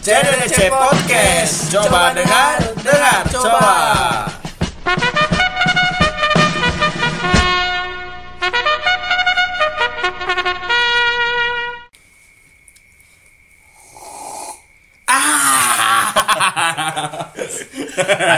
CDDC 0.00 0.72
Podcast. 0.72 1.68
Coba 1.68 2.16
dengar, 2.16 2.56
dengar, 2.80 3.20
coba. 3.28 3.68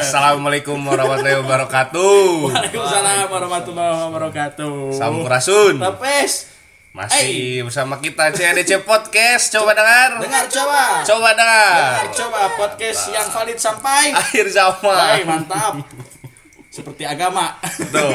Assalamualaikum 0.02 0.83
warahmatullahi 0.83 1.38
wabarakatuh. 1.47 2.51
Waalaikumsalam 2.51 3.27
warahmatullahi 3.30 3.92
wabarakatuh. 4.10 4.98
Sampurasun. 4.98 5.79
Tepes. 5.79 6.52
Masih 6.93 7.64
bersama 7.64 7.96
kita 8.04 8.36
CDC 8.36 8.84
Podcast. 8.84 9.48
Coba 9.48 9.73
dengar. 9.73 10.20
Dengar 10.20 10.45
coba. 10.45 11.00
Coba 11.00 11.28
dengar. 11.33 11.73
Dengar 11.73 12.09
coba 12.12 12.41
podcast 12.52 13.09
yang 13.09 13.24
valid 13.33 13.56
sampai. 13.56 14.12
Akhir 14.12 14.45
zaman. 14.52 14.92
Hai, 14.92 15.24
mantap. 15.24 15.80
Seperti 16.69 17.09
agama. 17.09 17.56
Tuh, 17.64 18.12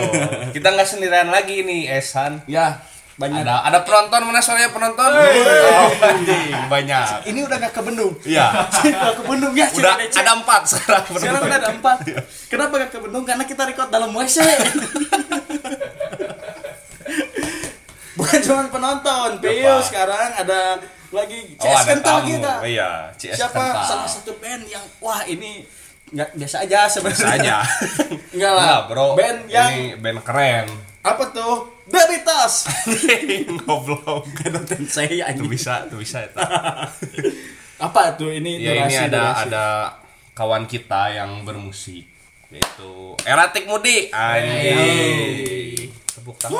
kita 0.53 0.77
nggak 0.77 0.85
sendirian 0.85 1.33
lagi 1.33 1.65
nih, 1.65 1.89
Esan. 1.89 2.45
ya, 2.45 2.77
banyak. 3.17 3.41
Ada 3.41 3.65
ada 3.65 3.79
penonton 3.81 4.21
mana 4.29 4.45
soalnya 4.45 4.69
penonton? 4.69 5.09
Oh, 5.09 5.89
anjing, 5.97 6.53
banyak. 6.69 7.33
Ini 7.33 7.39
udah 7.49 7.57
gak 7.57 7.73
ke 7.73 7.81
Bendung. 7.81 8.13
Iya. 8.29 8.45
Udah 8.93 9.13
ke 9.17 9.23
Bendung 9.25 9.53
ya, 9.57 9.73
Udah 9.73 9.93
CDDC. 9.97 10.21
ada 10.21 10.31
empat 10.37 10.61
sekarang. 10.69 11.05
Sekarang 11.17 11.41
udah 11.41 11.57
ada 11.57 11.69
empat. 11.73 11.97
Kenapa 12.45 12.73
gak 12.85 12.91
ke 12.93 12.99
Bendung? 13.01 13.25
Karena 13.25 13.41
kita 13.41 13.65
record 13.65 13.89
dalam 13.89 14.13
WC. 14.13 14.37
Bukan 18.27 18.39
cuma 18.43 18.61
penonton, 18.67 19.29
Pio 19.39 19.75
sekarang 19.81 20.29
ada 20.35 20.75
lagi 21.07 21.39
Oh, 21.55 21.63
CS 21.63 21.71
ada 21.73 21.87
Kental 21.87 22.17
tamu. 22.17 22.27
kita. 22.29 22.53
Iya, 22.61 22.91
CS 23.15 23.35
Siapa 23.39 23.55
Kental. 23.55 23.87
salah 23.87 24.09
satu 24.09 24.31
band 24.35 24.63
yang 24.65 24.83
wah 24.99 25.23
ini 25.23 25.63
nggak 26.07 26.29
biasa 26.35 26.57
aja 26.61 26.79
sebenarnya. 26.85 27.31
Aja. 27.33 27.57
Enggak 28.35 28.51
lah. 28.51 28.63
Enggak, 28.63 28.81
Bro. 28.85 29.07
Band 29.13 29.39
yang 29.47 29.71
Ini 29.71 29.95
band 29.97 30.19
keren. 30.21 30.67
apa 31.01 31.23
tuh? 31.31 31.55
The 31.87 32.03
Beatles. 32.05 32.55
Goblok. 33.63 34.27
Saya 34.85 35.07
Tuh 35.07 35.23
anjing. 35.39 35.47
bisa, 35.47 35.87
tuh 35.87 35.95
bisa 35.97 36.19
itu. 36.21 36.35
Apa 37.79 38.11
tuh 38.11 38.27
ini 38.29 38.57
Ya 38.57 38.73
ini 38.75 38.89
durasi, 38.89 39.05
ada 39.05 39.21
durasi. 39.21 39.43
ada 39.45 39.65
kawan 40.33 40.65
kita 40.65 41.13
yang 41.13 41.45
bermusik 41.45 42.03
yaitu 42.49 42.91
Eratik 43.23 43.63
Mudi. 43.63 44.09
Anjing. 44.09 45.87
Tepuk 46.09 46.35
tangan. 46.35 46.57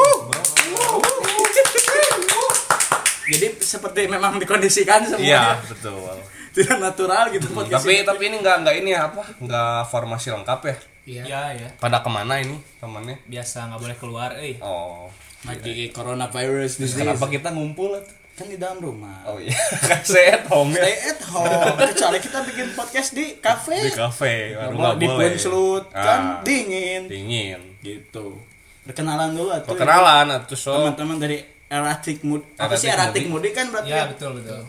Jadi 3.28 3.48
seperti 3.60 4.02
memang 4.06 4.38
dikondisikan 4.38 5.04
Iya, 5.04 5.10
semuanya. 5.10 5.42
betul. 5.64 6.16
Tidak 6.56 6.78
natural 6.78 7.30
gitu 7.30 7.48
podcast 7.50 7.84
Tapi 7.84 7.94
ini. 7.94 8.04
tapi 8.04 8.24
ini 8.26 8.36
enggak 8.40 8.56
enggak 8.60 8.76
ini 8.78 8.92
apa? 8.92 9.22
Enggak 9.38 9.86
formasi 9.88 10.32
lengkap 10.32 10.60
ya? 10.64 10.76
Iya, 11.06 11.24
ya, 11.24 11.42
ya. 11.56 11.70
Pada 11.78 12.00
ke 12.00 12.10
mana 12.10 12.36
ini 12.38 12.58
temannya? 12.78 13.22
Biasa 13.24 13.70
nggak 13.70 13.80
boleh 13.80 13.98
keluar, 13.98 14.32
eh. 14.38 14.58
Oh. 14.60 15.08
lagi 15.46 15.94
coronavirus 15.94 16.82
disease. 16.82 16.98
Kenapa 16.98 17.28
kita 17.28 17.54
ngumpul? 17.54 17.94
Kan 18.34 18.48
di 18.48 18.58
dalam 18.58 18.78
rumah. 18.78 19.22
Oh 19.24 19.38
iya, 19.38 19.54
stay 20.06 20.30
at 20.30 20.46
home 20.46 20.70
ya. 20.72 20.82
Stay 20.82 20.96
at 21.10 21.22
home. 21.26 21.74
Kecuali 21.80 22.20
kita 22.20 22.40
bikin 22.44 22.68
podcast 22.74 23.10
di 23.12 23.26
kafe. 23.38 23.78
Di 23.80 23.94
kafe, 23.94 24.54
baru 24.54 24.76
nggak 24.76 24.96
di 24.98 25.08
boleh. 25.08 25.82
Kan 25.90 26.22
Ah, 26.22 26.42
dingin. 26.42 27.02
dingin. 27.06 27.62
Gitu. 27.80 28.38
Perkenalan 28.84 29.34
dulu 29.34 29.50
atuh. 29.52 29.70
Perkenalan 29.72 30.26
atuh 30.34 30.54
so. 30.54 30.74
Teman-teman 30.76 31.18
dari 31.18 31.38
Erratic 31.68 32.24
Mood. 32.24 32.44
Apa 32.56 32.74
sih 32.74 32.88
Erratic 32.88 32.96
Erratic 33.20 33.26
Moody 33.28 33.50
kan 33.52 33.66
berarti 33.68 33.90
Ya, 33.90 33.98
ya? 33.98 34.06
betul, 34.08 34.40
betul. 34.40 34.62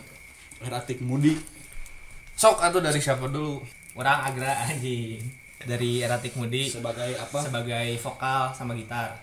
Erratic 0.61 0.99
Moody. 1.01 1.35
Sok 2.35 2.59
atuh 2.59 2.79
dari 2.79 2.99
siapa 2.99 3.27
dulu? 3.27 3.63
Orang 3.95 4.19
agra 4.25 4.51
anjing. 4.67 5.23
Dari 5.59 5.99
Eratik 5.99 6.39
Mudi 6.39 6.71
Sebagai 6.71 7.19
apa? 7.19 7.43
sebagai 7.43 7.99
vokal 7.99 8.55
sama 8.55 8.73
gitar. 8.73 9.19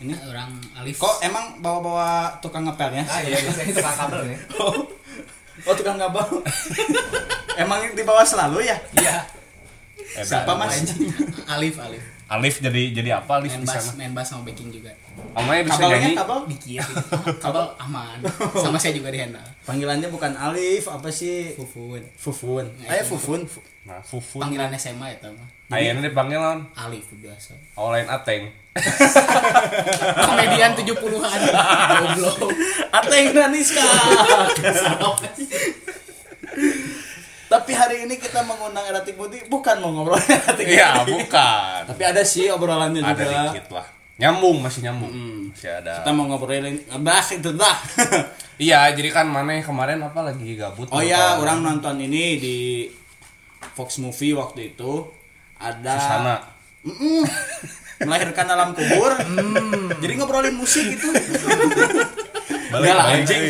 Ini 0.00 0.10
orang 0.26 0.50
Alif 0.74 0.98
kok 0.98 1.20
emang 1.20 1.60
bawa-bawa 1.60 2.34
tukang 2.40 2.64
ngepelnya? 2.64 3.04
Ah, 3.04 3.20
iya, 3.20 3.38
biasanya 3.38 3.70
tukang 3.72 3.96
kabel 3.96 4.22
ya. 4.26 4.38
Oh, 5.60 5.76
tukang 5.76 6.00
ngabal. 6.00 6.24
emang 7.62 7.92
dibawa 7.92 8.24
selalu 8.24 8.64
ya? 8.64 8.80
Iya. 8.96 9.22
Eh, 10.16 10.24
Siapa 10.24 10.56
mas? 10.56 10.82
Alif 11.46 11.76
Alif 11.76 12.00
Alif 12.30 12.62
jadi 12.62 12.94
jadi 12.94 13.10
apa 13.16 13.36
Alif 13.36 13.50
main 13.50 13.60
di 13.60 13.66
bass 13.66 13.82
sana? 13.82 13.98
main 13.98 14.12
bass 14.12 14.26
sama 14.28 14.46
backing 14.46 14.70
juga 14.70 14.94
Amanya 15.32 15.62
bisa 15.62 15.76
Kabelnya 15.76 15.98
nyanyi. 16.00 16.16
kabel? 16.16 16.38
dikit 16.46 16.86
kabel 17.44 17.64
aman 17.76 18.18
sama 18.54 18.78
saya 18.78 18.94
juga 18.94 19.10
di 19.10 19.18
handle 19.18 19.42
Panggilannya 19.60 20.08
bukan 20.08 20.32
Alif, 20.34 20.86
apa 20.86 21.06
sih? 21.08 21.54
Fufun 21.54 22.02
Fufun. 22.16 22.64
Ayo 22.82 23.02
Fufun. 23.04 23.42
Nah, 23.80 23.98
Fufun. 24.00 24.40
panggilan 24.40 24.70
SMA 24.74 25.10
itu 25.12 25.26
mah 25.28 25.46
Ayeuna 25.70 26.00
dipanggil 26.00 26.38
naon? 26.38 26.60
Alif 26.76 27.10
biasa 27.12 27.54
Olain 27.74 28.06
Ateng. 28.06 28.50
komedian 30.22 30.72
70-an 30.72 31.40
goblok 32.00 32.50
Ateng 32.90 33.26
Daniska. 33.30 33.82
Tapi 37.50 37.74
hari 37.74 38.06
ini 38.06 38.14
kita 38.14 38.46
mengundang 38.46 38.86
Eratik 38.86 39.18
Budi 39.18 39.42
bukan 39.50 39.82
mau 39.82 39.90
ngobrol 39.90 40.22
Eratik 40.46 40.70
Iya, 40.70 41.02
bukan. 41.02 41.82
Tapi 41.82 42.02
ada 42.06 42.22
sih 42.22 42.46
obrolannya 42.46 43.02
Ada 43.02 43.18
juga. 43.18 43.40
dikit 43.50 43.66
lah. 43.74 43.86
Nyambung 44.16 44.62
masih 44.62 44.86
nyambung. 44.86 45.10
Masih 45.50 45.66
ada. 45.74 45.98
Kita 45.98 46.14
mau 46.14 46.30
ngobrolin 46.30 46.78
ngebahas 46.86 47.28
itu 47.34 47.50
dah. 47.52 47.76
Iya, 48.60 48.92
jadi 48.92 49.08
kan 49.08 49.24
mana 49.24 49.56
kemarin 49.56 50.04
apa 50.04 50.20
lagi 50.20 50.52
gabut? 50.52 50.84
oh 50.92 51.00
ya, 51.00 51.32
Lupa. 51.32 51.48
orang 51.48 51.58
nonton 51.64 51.96
ini 51.96 52.36
di 52.36 52.56
Fox 53.72 53.96
Movie 53.96 54.36
waktu 54.36 54.76
itu 54.76 55.08
ada 55.56 55.96
Di 55.96 56.04
sana. 56.04 56.34
Mm-mm. 56.84 57.24
melahirkan 58.04 58.44
alam 58.44 58.76
kubur. 58.76 59.16
Jadi 59.96 60.12
ngobrolin 60.12 60.52
musik 60.52 60.92
itu. 60.92 61.08
Balik 61.08 62.84
Enggak 62.84 62.94
lah, 62.94 63.06
balik, 63.08 63.24
anjing. 63.24 63.44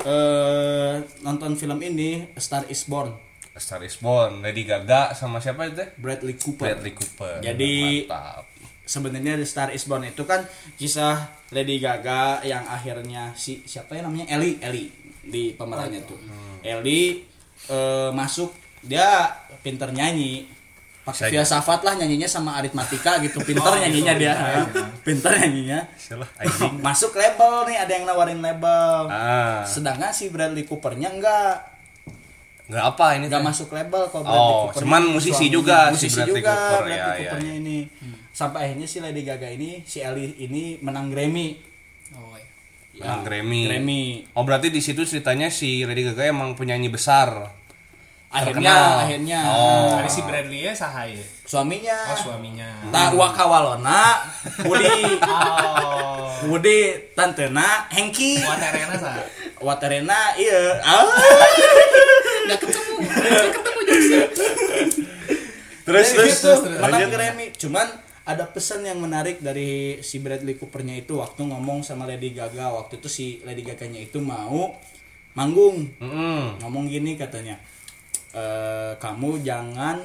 Eh, 0.00 0.94
nonton 1.20 1.52
film 1.60 1.76
ini 1.84 2.24
A 2.32 2.40
Star 2.40 2.64
Is 2.72 2.88
Born 2.88 3.12
A 3.52 3.60
Star 3.60 3.82
is 3.84 3.98
Born, 3.98 4.40
Lady 4.40 4.62
Gaga 4.64 5.12
sama 5.12 5.42
siapa 5.42 5.66
itu? 5.66 5.82
Bradley 5.98 6.38
Cooper. 6.38 6.70
Bradley 6.70 6.94
Cooper. 6.94 7.42
Jadi- 7.42 8.06
mantap. 8.06 8.46
sebenarnya 8.86 9.38
The 9.38 9.46
Star 9.46 9.70
Is 9.70 9.86
Born 9.86 10.02
itu 10.02 10.26
kan 10.26 10.42
kisah 10.74 11.30
Lady 11.54 11.78
Gaga 11.78 12.42
yang 12.42 12.66
akhirnya 12.66 13.30
si 13.38 13.62
siapa 13.62 13.94
ya 13.94 14.02
namanya 14.02 14.26
Ellie 14.34 14.58
Ellie 14.58 14.90
di 15.22 15.54
pemerannya 15.54 16.02
tuh 16.02 16.18
Ellie 16.64 17.22
eh, 17.70 18.10
masuk 18.10 18.50
dia 18.82 19.30
pinter 19.62 19.94
nyanyi 19.94 20.48
pakai 21.02 21.30
filsafat 21.30 21.80
lah 21.80 21.94
nyanyinya 21.94 22.26
sama 22.26 22.56
aritmatika 22.56 23.18
gitu. 23.20 23.40
Pinter 23.40 23.72
nyanyinya 23.78 24.14
dia. 24.14 24.34
Pinter 25.00 25.32
nyanyinya. 25.34 25.80
Anjing. 26.36 26.78
masuk 26.78 27.12
label 27.12 27.66
nih 27.66 27.76
ada 27.78 27.92
yang 27.92 28.04
nawarin 28.04 28.38
label. 28.38 29.06
Ah, 29.06 29.64
sedangkan 29.64 30.10
si 30.10 30.28
Bradley 30.28 30.62
Coopernya 30.62 31.08
enggak. 31.08 31.66
Enggak 32.66 32.84
apa 32.86 33.06
ini 33.14 33.26
nggak 33.26 33.40
teh? 33.40 33.48
masuk 33.48 33.68
label 33.70 34.02
kalau 34.06 34.22
Bradley 34.22 34.38
Oh, 34.46 34.60
Cooper 34.64 34.80
cuman 34.80 35.02
ini 35.02 35.10
musisi 35.12 35.34
suami- 35.42 35.50
juga 35.50 35.78
si 35.80 35.92
musisi 35.92 36.14
Bradley 36.16 36.34
juga 36.36 36.50
Cooper, 36.50 36.70
Bradley 36.78 36.92
ya, 36.92 37.02
ya, 37.02 37.10
Coopernya 37.18 37.52
ya. 37.52 37.60
ini. 37.60 37.78
Sampai 38.30 38.58
akhirnya 38.62 38.86
si 38.86 38.98
Lady 38.98 39.22
Gaga 39.22 39.48
ini 39.50 39.70
si 39.82 39.98
Ellie 39.98 40.32
ini 40.38 40.62
menang 40.78 41.10
Grammy. 41.10 41.58
Oh 42.12 42.38
iya. 42.94 43.02
Menang 43.02 43.22
Grammy. 43.22 43.60
Grammy. 43.66 44.02
Oh, 44.32 44.42
berarti 44.42 44.68
di 44.68 44.78
situ 44.78 45.02
ceritanya 45.02 45.50
si 45.50 45.82
Lady 45.82 46.06
Gaga 46.06 46.24
emang 46.26 46.54
penyanyi 46.54 46.86
besar. 46.88 47.58
Akhirnya 48.30 48.70
Terkenal. 48.70 49.02
akhirnya 49.02 49.40
Oh. 49.44 49.90
Dari 49.96 50.06
si 50.08 50.20
Bradley 50.22 50.62
ya 50.62 50.72
sahaya. 50.72 51.18
suaminya 51.42 51.98
Oh, 52.06 52.18
suaminya. 52.20 52.70
tak 52.88 53.10
wakawalona 53.12 54.22
Woody 54.62 55.18
Oh. 55.26 56.30
Woody 56.46 56.78
tantena 57.12 57.90
Hengki 57.90 58.38
Waterena 58.40 58.94
sah. 58.94 59.18
Waterena 59.58 60.18
iya 60.36 60.78
ah 60.80 61.10
nggak 62.46 62.58
ketemu 62.60 62.92
nggak 63.02 63.50
ketemu 63.52 63.78
jokesnya 63.82 64.20
Terus 65.80 66.06
Jadi 66.06 66.16
terus, 66.16 66.34
gitu, 66.36 66.50
terus, 66.62 66.78
menang. 66.78 67.10
Grammy 67.10 67.46
cuman 67.52 67.86
ada 68.22 68.46
pesan 68.46 68.86
yang 68.86 68.96
menarik 68.96 69.42
dari 69.42 69.98
si 70.00 70.22
Bradley 70.22 70.54
Coopernya 70.54 70.94
itu 70.94 71.18
waktu 71.18 71.42
ngomong 71.42 71.82
sama 71.82 72.06
Lady 72.06 72.30
Gaga 72.30 72.70
waktu 72.70 73.02
itu 73.02 73.08
si 73.10 73.26
Lady 73.42 73.66
Gaganya 73.66 73.98
itu 73.98 74.22
mau 74.22 74.70
manggung 75.32 75.90
Mm-mm. 75.98 76.62
ngomong 76.62 76.86
gini 76.86 77.14
katanya 77.14 77.58
"Eh, 78.30 78.92
kamu 78.98 79.42
jangan 79.42 79.98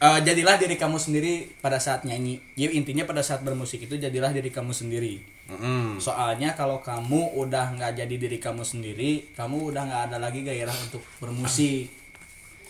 eh, 0.00 0.20
jadilah 0.24 0.56
diri 0.56 0.76
kamu 0.76 0.96
sendiri 0.96 1.48
pada 1.60 1.76
saat 1.80 2.04
nyanyi. 2.08 2.40
Jadi 2.56 2.72
intinya 2.76 3.04
pada 3.04 3.20
saat 3.20 3.40
bermusik 3.44 3.84
itu 3.84 3.96
jadilah 3.96 4.32
diri 4.32 4.48
kamu 4.48 4.72
sendiri. 4.72 5.36
Mm-mm. 5.44 6.00
soalnya 6.00 6.56
kalau 6.56 6.80
kamu 6.80 7.36
udah 7.36 7.76
nggak 7.76 8.00
jadi 8.00 8.16
diri 8.16 8.40
kamu 8.40 8.64
sendiri 8.64 9.28
kamu 9.36 9.76
udah 9.76 9.82
nggak 9.84 10.02
ada 10.08 10.16
lagi 10.16 10.40
gairah 10.40 10.72
untuk 10.72 11.04
bermusik. 11.20 11.92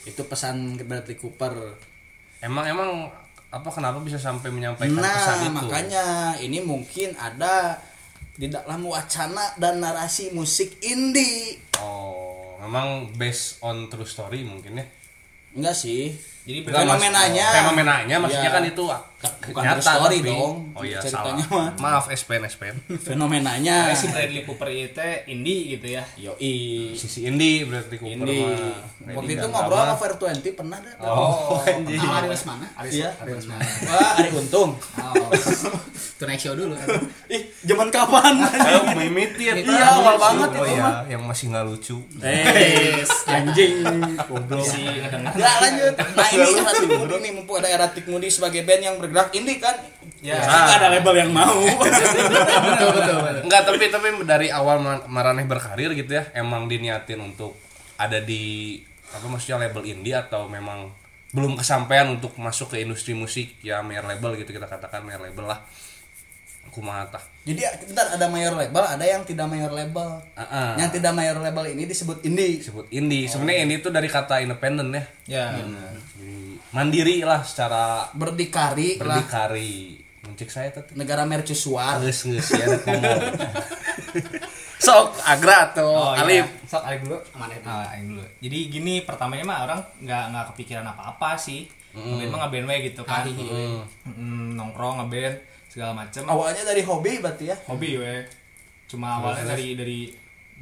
Itu 0.02 0.26
pesan 0.26 0.82
Bradley 0.82 1.14
Cooper. 1.14 1.54
Emang 2.42 2.66
emang 2.66 2.90
apa 3.54 3.70
kenapa 3.70 4.02
bisa 4.02 4.19
sampai 4.19 4.50
menyampaikan 4.50 4.98
nah 4.98 5.14
pesan 5.14 5.38
itu? 5.46 5.54
makanya 5.54 6.04
ini 6.42 6.58
mungkin 6.58 7.14
ada 7.14 7.78
di 8.34 8.50
dalam 8.50 8.82
wacana 8.82 9.54
dan 9.62 9.78
narasi 9.78 10.34
musik 10.34 10.82
indie 10.82 11.62
memang 12.64 13.12
based 13.14 13.61
on 13.61 13.93
true 13.93 14.08
story 14.08 14.43
mungkin 14.43 14.81
ya 14.81 14.87
Enggak 15.55 15.78
sih. 15.78 16.33
Jadi 16.44 16.58
Enggak, 16.61 16.85
Fenomenanya. 16.85 17.46
fenomenanya 17.56 18.17
maksudnya 18.20 18.44
Iya. 18.44 18.56
kan 18.61 18.64
itu 18.67 18.85
bukan 19.25 19.64
true 19.64 19.81
story 19.82 20.19
dong, 20.20 20.55
oh 20.70 20.85
iya 20.85 21.00
ceritanya 21.00 21.41
salah 21.43 21.73
mah. 21.73 21.96
maaf 21.96 22.12
SPN 22.12 22.44
SPN 22.44 22.76
Fenomenanya. 23.08 23.88
Kayak 23.88 23.96
si 23.96 24.06
Bradley 24.06 24.43
Cooper 24.44 24.69
itu 24.69 25.00
indie 25.25 25.73
gitu 25.73 25.87
ya. 25.91 26.05
Yoi. 26.14 26.93
sisi 26.93 27.25
indie 27.25 27.64
berarti 27.64 27.96
Cooper 27.96 28.20
Ini 28.20 28.37
mah. 28.44 29.17
waktu 29.17 29.32
itu 29.32 29.46
ngobrol 29.49 29.73
mah. 29.75 29.85
sama 29.87 29.96
Fair 29.96 30.12
20 30.20 30.52
pernah 30.52 30.76
dah. 30.76 30.93
oh 31.02 31.56
anjing 31.58 31.96
Nah, 31.96 32.20
Ari 32.20 32.29
mana? 32.37 32.67
Iya. 32.85 33.08
Ari 33.17 33.32
Lesmana. 33.32 33.64
Wah, 33.64 34.11
Ari 34.20 34.29
Untung. 34.35 34.70
Oh. 34.76 35.29
Itu 36.14 36.25
naik 36.25 36.38
show 36.38 36.55
dulu. 36.55 36.76
Ih, 37.26 37.43
zaman 37.64 37.88
kapan? 37.88 38.38
ayo 38.38 38.87
mimiti 38.94 39.49
ya 39.49 39.55
Iya, 39.56 39.99
awal 39.99 40.14
banget 40.14 40.49
oh 40.52 40.62
itu 40.62 40.70
iya 40.70 40.79
mah. 40.79 40.94
yang 41.08 41.23
masih 41.25 41.50
nggak 41.50 41.64
lucu 41.67 41.99
Eh, 42.23 43.02
anjing. 43.26 43.82
Goblok. 44.23 44.62
Si. 44.62 44.85
Ya 45.35 45.52
lanjut. 45.58 45.94
Nah 45.96 46.29
ini 46.34 46.50
Eratik 46.58 46.90
Mudi 46.90 47.14
nih 47.22 47.32
mumpung 47.32 47.56
ada 47.62 47.69
Eratik 47.70 48.04
Mudi 48.10 48.28
sebagai 48.28 48.66
band 48.66 48.82
yang 48.82 48.96
bergerak 48.98 49.31
indie 49.32 49.62
kan. 49.62 49.76
Ya. 50.20 50.40
Nggak 50.40 50.76
ada 50.82 50.88
label 50.90 51.14
yang 51.20 51.31
mau. 51.31 51.54
betul 51.62 52.90
betul 52.92 53.16
betul. 53.22 53.42
Enggak, 53.46 53.62
tapi 53.69 53.84
tapi 53.92 54.08
dari 54.26 54.48
awal 54.50 54.81
Ma- 54.81 55.04
Maraneh 55.06 55.44
berkarir 55.44 55.92
gitu 55.92 56.16
ya, 56.16 56.28
emang 56.32 56.66
diniatin 56.66 57.20
untuk 57.20 57.54
ada 57.94 58.19
di 58.19 58.81
apa 59.14 59.26
maksudnya 59.31 59.62
label 59.62 59.86
indie 59.86 60.16
atau 60.16 60.50
memang 60.50 60.90
belum 61.31 61.58
kesampaian 61.58 62.10
untuk 62.10 62.34
masuk 62.38 62.75
ke 62.75 62.82
industri 62.82 63.14
musik 63.14 63.58
ya 63.62 63.82
mayor 63.82 64.06
label 64.06 64.38
gitu 64.38 64.54
kita 64.54 64.66
katakan 64.66 65.02
mayor 65.02 65.22
label 65.22 65.50
lah. 65.50 65.60
Kumaha 66.72 67.06
tah. 67.11 67.25
Jadi 67.44 67.61
bentar 67.84 68.16
ada 68.16 68.26
mayor 68.26 68.56
label, 68.56 68.81
ada 68.81 69.05
yang 69.05 69.20
tidak 69.22 69.46
mayor 69.46 69.69
label. 69.69 70.22
Heeh. 70.32 70.70
Yang 70.81 70.90
tidak 70.96 71.12
mayor 71.12 71.37
label 71.38 71.64
ini 71.70 71.84
disebut 71.84 72.25
indie. 72.25 72.61
disebut 72.64 72.88
indie. 72.88 73.28
Sebenarnya 73.28 73.61
indie 73.69 73.78
itu 73.84 73.88
dari 73.93 74.08
kata 74.08 74.40
independen 74.40 74.90
ya. 74.93 75.05
Ya. 75.28 75.46
Jadi 76.16 76.56
mandiri 76.72 77.22
lah 77.22 77.44
secara 77.44 78.08
Berdikari 78.16 78.96
berdikari. 78.99 80.00
Mencik 80.25 80.49
saya 80.49 80.72
tadi. 80.72 80.96
negara 80.96 81.28
mercusuar. 81.28 82.00
Geus 82.00 82.25
geus 82.25 82.49
ya 82.56 82.64
ngomong. 82.64 83.20
Sok 84.84 85.17
agra 85.25 85.72
atau 85.72 85.88
Oh, 85.96 86.12
iya. 86.12 86.25
Alif. 86.25 86.46
Sok 86.69 86.82
Alif 86.84 87.00
dulu. 87.08 87.19
Mana 87.37 87.55
itu? 87.56 87.69
Aing 87.69 88.06
dulu. 88.12 88.25
Jadi 88.40 88.58
gini 88.69 88.94
pertamanya 89.00 89.44
mah 89.44 89.58
orang 89.64 89.81
nggak 90.00 90.22
nggak 90.32 90.44
kepikiran 90.52 90.84
apa-apa 90.84 91.37
sih. 91.40 91.64
Ngeband 91.94 92.31
mah 92.34 92.38
ngeband 92.49 92.67
we 92.69 92.76
gitu 92.90 93.02
kan. 93.06 93.22
Mm, 94.05 94.58
nongkrong 94.58 95.05
ngeband 95.05 95.37
segala 95.75 95.91
macem. 95.91 96.23
Awalnya 96.23 96.62
dari 96.62 96.87
hobi 96.87 97.19
berarti 97.19 97.50
ya. 97.50 97.56
Hobi 97.67 97.99
we. 97.99 98.23
Cuma 98.87 99.19
awalnya 99.19 99.59
dari 99.59 99.75
dari 99.75 100.06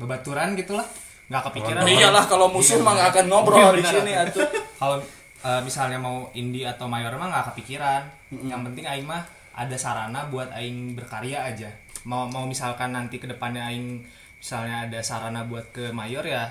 bebaturan 0.00 0.56
gitulah. 0.56 0.88
Nggak 1.28 1.52
kepikiran. 1.52 1.84
Iyalah 1.84 2.24
kalau 2.24 2.48
musuh 2.48 2.80
mah 2.80 2.96
nggak 2.96 3.08
akan 3.12 3.24
ngobrol 3.28 3.60
Iya, 3.60 3.76
di 3.76 3.84
sini 3.84 4.12
atuh. 4.16 4.48
Kalau 4.80 4.96
eh, 5.44 5.60
misalnya 5.62 6.00
mau 6.00 6.32
indie 6.32 6.64
atau 6.64 6.88
mayor 6.88 7.12
mah 7.20 7.28
nggak 7.28 7.46
kepikiran. 7.52 8.02
Yang 8.40 8.72
penting 8.72 8.84
aing 8.88 9.04
mah 9.04 9.20
ada 9.52 9.76
sarana 9.76 10.32
buat 10.32 10.48
aing 10.56 10.96
berkarya 10.96 11.44
aja. 11.44 11.68
Mau 12.08 12.24
mau 12.32 12.48
misalkan 12.48 12.96
nanti 12.96 13.20
ke 13.20 13.28
depannya 13.28 13.68
aing 13.68 14.00
misalnya 14.40 14.88
ada 14.88 15.00
sarana 15.04 15.44
buat 15.44 15.70
ke 15.70 15.92
mayor 15.92 16.24
ya 16.24 16.50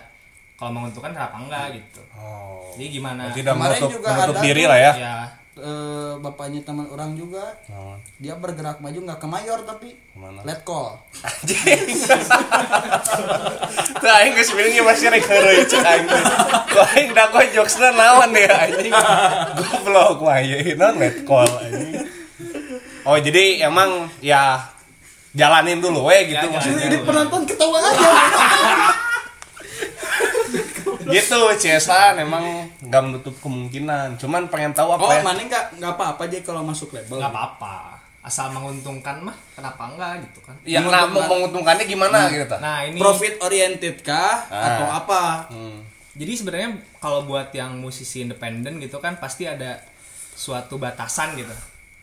kalau 0.62 0.78
menguntungkan 0.78 1.18
kenapa 1.18 1.42
enggak 1.42 1.82
gitu. 1.82 2.02
Oh. 2.14 2.70
Jadi 2.78 3.02
gimana? 3.02 3.34
Tidak 3.34 3.58
Kemarin 3.58 3.82
menutup, 3.82 3.90
juga 3.98 4.10
menutup 4.14 4.36
ada 4.38 4.46
diri 4.46 4.64
lah 4.70 4.78
ya. 4.78 4.94
Ya, 4.94 5.16
Eh, 5.52 6.14
bapaknya 6.18 6.64
teman 6.64 6.88
orang 6.88 7.12
juga 7.12 7.44
Oh, 7.68 8.00
dia 8.16 8.34
bergerak 8.34 8.80
maju 8.80 9.04
nggak 9.04 9.20
ke 9.20 9.28
mayor 9.28 9.60
tapi 9.62 9.92
Ke 9.92 10.16
mana? 10.16 10.40
let 10.42 10.64
call 10.64 10.96
Tuh 13.94 14.10
aing 14.10 14.32
geus 14.34 14.52
bilangnya 14.52 14.80
masih 14.82 15.12
rek 15.12 15.22
heureuy 15.22 15.60
cek 15.66 15.84
aing. 15.84 16.08
Ku 16.66 16.80
aing 16.88 17.10
da 17.12 17.28
kok 17.28 17.44
jokesna 17.52 17.92
naon 17.92 18.32
ya 18.32 18.48
anjing. 18.64 18.94
Goblok 19.58 20.24
ieu 20.40 20.72
non 20.74 20.96
let 20.96 21.20
call 21.22 21.52
anjing. 21.60 22.00
Oh 23.04 23.18
jadi 23.18 23.62
emang 23.62 24.08
ya 24.20 24.72
jalanin 25.32 25.80
dulu 25.80 26.08
we 26.08 26.28
gitu 26.28 26.38
Ya, 26.38 26.48
maksudnya. 26.48 26.86
ini 26.88 26.98
penonton 27.02 27.42
ketawa 27.44 27.80
aja 27.82 28.10
Gitu 31.10 31.40
Cesa 31.58 32.14
memang 32.14 32.70
nggak 32.84 33.02
menutup 33.02 33.36
kemungkinan. 33.42 34.22
Cuman 34.22 34.52
pengen 34.52 34.76
tahu 34.76 34.94
apa 34.94 35.02
oh 35.02 35.12
ya. 35.12 35.24
mana 35.26 35.42
nggak 35.42 35.66
nggak 35.82 35.94
apa-apa 35.98 36.22
aja 36.30 36.38
kalau 36.46 36.62
masuk 36.62 36.94
label 36.94 37.18
nggak 37.18 37.34
apa-apa. 37.34 37.98
Asal 38.22 38.54
menguntungkan 38.54 39.18
mah 39.26 39.34
kenapa 39.58 39.90
enggak 39.90 40.22
gitu 40.30 40.40
kan. 40.46 40.54
Yang 40.62 40.94
nah, 40.94 41.10
mau 41.10 41.26
menguntungkannya 41.26 41.86
gimana 41.90 42.30
gitu 42.30 42.46
tah? 42.46 42.62
Nah, 42.62 42.86
ini 42.86 43.02
profit 43.02 43.42
oriented 43.42 44.06
kah 44.06 44.46
Ah. 44.54 44.78
atau 44.78 44.88
apa 44.90 45.22
Hmm. 45.50 45.82
Jadi 46.12 46.34
sebenarnya 46.36 46.70
kalau 47.00 47.24
buat 47.24 47.56
yang 47.56 47.80
musisi 47.80 48.22
independen 48.22 48.78
gitu 48.84 49.00
kan 49.00 49.16
pasti 49.16 49.48
ada 49.48 49.80
suatu 50.36 50.76
batasan 50.76 51.40
gitu. 51.40 51.56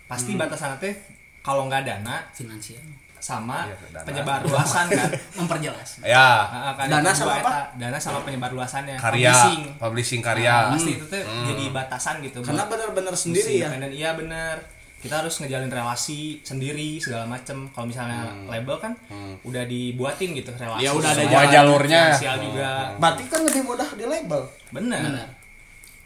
Pasti 0.09 0.33
batasan 0.33 0.81
teh 0.81 0.97
kalau 1.45 1.69
nggak 1.69 1.85
dana 1.85 2.25
Finansial. 2.33 2.81
Sama 3.19 3.67
dana. 3.87 4.03
penyebar 4.03 4.41
luasan 4.41 4.87
kan. 4.89 5.11
Memperjelas. 5.39 5.91
Ya, 6.01 6.47
Nah, 6.49 6.73
kan 6.73 6.87
Dana 6.89 7.11
sama 7.11 7.33
apa? 7.35 7.41
eta, 7.41 7.59
Dana 7.77 7.99
sama 7.99 8.19
penyebar 8.23 8.51
luasannya. 8.51 8.97
karya, 8.97 9.31
Publishing. 9.31 9.61
publishing, 9.77 10.21
Nah, 10.21 10.29
karya. 10.29 10.55
pasti 10.73 10.91
itu 10.93 11.05
tuh 11.05 11.19
jadi 11.21 11.65
batasan 11.69 12.15
gitu. 12.21 12.39
karena 12.41 12.65
benar-benar 12.65 13.13
sendiri 13.13 13.51
ya 13.57 13.69
independen. 13.69 13.91
Iya 13.93 14.11
bener. 14.15 14.57
Kita 14.99 15.23
harus 15.23 15.39
ngejalin 15.39 15.69
relasi 15.69 16.43
sendiri 16.43 16.99
segala 16.99 17.23
macem. 17.25 17.71
Kalau 17.71 17.87
misalnya 17.87 18.19
label 18.45 18.77
kan 18.77 18.93
udah 19.41 19.63
dibuatin 19.63 20.35
gitu 20.35 20.51
relasi. 20.53 20.83
Ya, 20.83 20.91
udah 20.91 21.09
ada 21.09 21.23
jalan 21.25 21.49
jalurnya. 21.49 22.03
Finansial 22.13 22.37
juga. 22.43 22.71
berarti 22.97 23.23
kan 23.27 23.41
lebih 23.43 23.63
mudah 23.63 23.89
di 23.93 24.05
label 24.05 24.43
Bener. 24.69 24.99
Benar. 25.01 25.29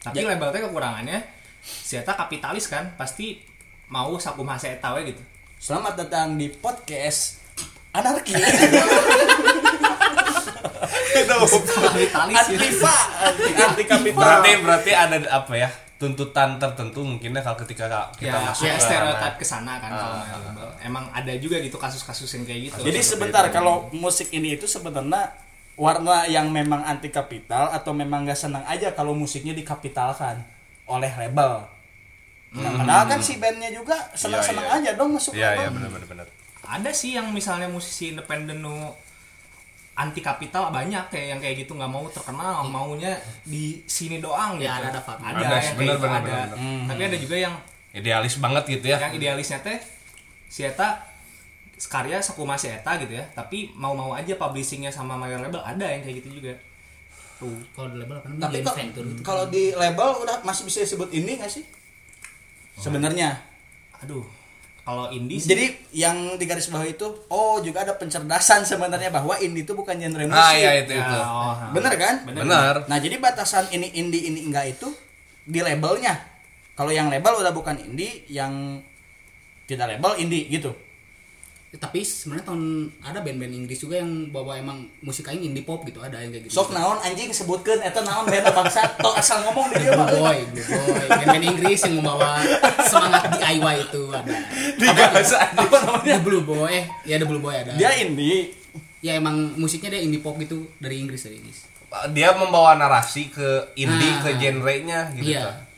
Tapi 0.03 0.19
label 0.27 0.49
teh 0.49 0.61
kekurangannya 0.61 1.19
si 1.63 1.95
eta 1.95 2.13
kapitalis 2.13 2.67
kan 2.67 2.93
pasti 2.93 3.41
mau 3.87 4.13
sakumaha 4.15 4.57
si 4.57 4.69
eta 4.69 4.93
gitu. 5.01 5.23
Selamat 5.63 5.95
datang 5.95 6.35
di 6.35 6.51
podcast 6.51 7.39
anarki 7.95 8.35
antifa 12.11 12.95
anti 13.71 13.85
kapital 13.87 14.19
Berarti 14.19 14.51
berarti 14.59 14.91
ada 14.91 15.23
apa 15.31 15.55
ya? 15.55 15.71
tuntutan 16.03 16.59
tertentu 16.59 17.07
mungkinnya 17.07 17.47
kalau 17.47 17.55
ketika 17.63 18.11
kita 18.19 18.27
Ya, 18.27 18.43
masuk 18.43 18.67
ya 18.67 18.75
ke 18.75 18.83
stereotip 18.83 19.35
ke 19.39 19.47
sana 19.47 19.79
kan 19.79 19.87
kalau 19.95 20.19
main 20.19 20.35
label. 20.35 20.67
Emang 20.83 21.07
ada 21.15 21.31
juga 21.39 21.63
gitu 21.63 21.79
kasus-kasus 21.79 22.27
yang 22.35 22.43
kayak 22.43 22.61
gitu. 22.75 22.91
Jadi 22.91 22.99
sebentar 23.07 23.47
kalau 23.55 23.87
musik 23.95 24.35
ini 24.35 24.59
itu 24.59 24.67
sebenarnya 24.67 25.31
warna 25.79 26.27
yang 26.27 26.51
memang 26.51 26.83
anti 26.83 27.15
kapital 27.15 27.71
atau 27.71 27.95
memang 27.95 28.27
nggak 28.27 28.35
senang 28.35 28.67
aja 28.67 28.91
kalau 28.99 29.15
musiknya 29.15 29.55
dikapitalkan 29.55 30.43
oleh 30.91 31.15
label. 31.23 31.71
Nah, 32.53 32.69
padahal 32.77 33.05
kan 33.07 33.19
si 33.19 33.37
bandnya 33.37 33.71
juga 33.71 33.97
senang-senang 34.13 34.61
Iya, 34.63 34.75
iya. 34.75 34.83
aja 34.85 34.91
dong 34.95 35.11
masuk 35.11 35.33
Iya 35.33 35.49
iya 35.55 35.69
benar 35.69 35.89
benar 35.89 36.07
benar. 36.07 36.27
ada 36.63 36.91
sih 36.91 37.13
yang 37.13 37.29
misalnya 37.29 37.65
musisi 37.67 38.13
independen 38.13 38.61
nu 38.61 38.93
anti 39.95 40.21
kapital 40.21 40.69
banyak 40.69 41.05
kayak 41.07 41.27
yang 41.29 41.39
kayak 41.39 41.57
gitu 41.59 41.73
nggak 41.73 41.87
mau 41.87 42.05
terkenal 42.07 42.65
maunya 42.67 43.13
di 43.43 43.81
sini 43.87 44.19
doang 44.19 44.57
gitu 44.57 44.65
Ya, 44.67 44.79
ada- 44.79 44.89
ada 44.91 45.01
fakta. 45.01 45.21
ada, 45.23 45.37
Ada, 45.39 45.43
yang 45.43 45.53
kayak 45.55 45.75
bener, 45.75 45.89
gitu 45.91 46.01
bener, 46.03 46.13
ada 46.15 46.23
bener, 46.23 46.49
bener. 46.51 46.87
tapi 46.87 47.03
ada 47.03 47.17
juga 47.19 47.37
yang 47.39 47.55
Idealis 47.93 48.35
banget 48.39 48.65
gitu 48.71 48.87
ya. 48.87 48.97
yang 48.99 49.13
idealisnya 49.13 49.59
teh 49.59 49.77
si 50.47 50.61
Eta 50.63 50.89
karya 51.83 52.19
sakumaha 52.19 52.57
si 52.57 52.69
Eta 52.69 52.97
gitu 52.97 53.13
ya 53.13 53.25
tapi 53.31 53.73
mau-mau 53.75 54.13
aja 54.13 54.33
publishingnya 54.35 54.89
sama 54.89 55.13
major 55.15 55.37
label 55.39 55.61
ada 55.61 55.85
yang 55.85 56.01
kayak 56.01 56.21
gitu 56.21 56.37
juga 56.37 56.53
tuh 57.35 57.53
Kalau 57.71 57.89
di 57.91 57.97
label 57.99 58.17
apa 58.17 58.27
namanya? 58.29 58.43
Tapi 58.47 58.59
gitu. 58.87 59.01
kalau 59.21 59.45
di 59.47 59.73
label 59.73 60.09
udah 60.19 60.37
masih 60.41 60.63
bisa 60.63 60.79
disebut 60.81 61.09
indie 61.11 61.35
nggak 61.35 61.51
sih? 61.51 61.65
Sebenarnya. 62.83 63.31
aduh 64.03 64.27
kalau 64.83 65.15
indie 65.15 65.39
sih 65.39 65.55
Jadi 65.55 65.67
yang 65.95 66.35
di 66.35 66.43
garis 66.43 66.67
bawah 66.67 66.83
itu 66.83 67.07
oh 67.31 67.63
juga 67.63 67.87
ada 67.87 67.95
pencerdasan 67.95 68.67
sebenarnya 68.67 69.15
bahwa 69.15 69.39
indie 69.39 69.63
itu 69.63 69.79
bukan 69.79 69.95
genre 69.95 70.27
musik. 70.27 70.43
Ah 70.43 70.53
iya 70.59 70.83
itu 70.83 70.91
ya, 70.99 71.07
itu. 71.07 71.19
oh, 71.23 71.55
Bener 71.71 71.95
kan? 71.95 72.15
Benar. 72.27 72.75
Nah, 72.91 72.99
jadi 72.99 73.15
batasan 73.23 73.71
ini 73.71 73.95
indie 73.95 74.27
ini 74.27 74.43
enggak 74.43 74.75
itu 74.75 74.91
di 75.47 75.63
labelnya. 75.63 76.19
Kalau 76.75 76.91
yang 76.91 77.15
label 77.15 77.47
udah 77.47 77.55
bukan 77.55 77.79
indie, 77.79 78.27
yang 78.27 78.83
tidak 79.71 79.87
label 79.95 80.19
indie 80.19 80.51
gitu. 80.51 80.75
Ya, 81.73 81.81
tapi 81.81 82.05
sebenarnya 82.05 82.45
tahun 82.45 82.63
ada 83.01 83.25
band-band 83.25 83.49
Inggris 83.49 83.81
juga 83.81 83.97
yang 83.97 84.29
bawa 84.29 84.61
emang 84.61 84.93
musik 85.01 85.25
aing 85.25 85.41
indie 85.43 85.65
pop 85.65 85.81
gitu 85.83 86.05
ada 86.05 86.21
yang 86.21 86.29
kayak 86.29 86.45
gitu. 86.45 86.53
Sok 86.53 86.77
naon 86.77 87.01
anjing 87.01 87.33
sebutkeun 87.33 87.81
eta 87.81 88.05
naon 88.05 88.29
band 88.29 88.45
bangsa 88.53 88.93
tok 89.01 89.17
asal 89.17 89.41
ngomong 89.41 89.73
di 89.73 89.81
dia 89.81 89.97
Blue 89.97 90.05
mah. 90.05 90.09
Boy, 90.13 90.39
Blue 90.53 90.69
Boy, 90.69 91.01
band-band 91.09 91.45
Inggris 91.49 91.81
yang 91.81 91.95
membawa 91.97 92.45
semangat 92.85 93.25
DIY 93.35 93.77
itu 93.89 94.03
ada. 94.13 94.35
Apa 95.57 95.77
namanya? 95.81 96.13
The 96.13 96.21
Blue 96.21 96.45
Boy, 96.45 96.77
eh, 96.77 96.85
ya 97.09 97.17
The 97.17 97.25
Blue 97.25 97.41
Boy 97.41 97.57
ada. 97.57 97.73
Dia 97.73 97.97
indie. 97.99 98.53
ya 99.01 99.17
emang 99.17 99.57
musiknya 99.57 99.97
dia 99.97 100.05
indie 100.05 100.21
pop 100.21 100.37
gitu 100.37 100.69
dari 100.77 101.01
Inggris 101.01 101.25
dari 101.25 101.41
Inggris. 101.41 101.73
Dia 102.13 102.37
membawa 102.37 102.77
narasi 102.77 103.33
ke 103.33 103.49
indie 103.75 104.13
Ah. 104.13 104.21
ke 104.21 104.31
genrenya 104.37 105.09
gitu. 105.17 105.33
Iya. 105.33 105.49
kan. 105.49 105.72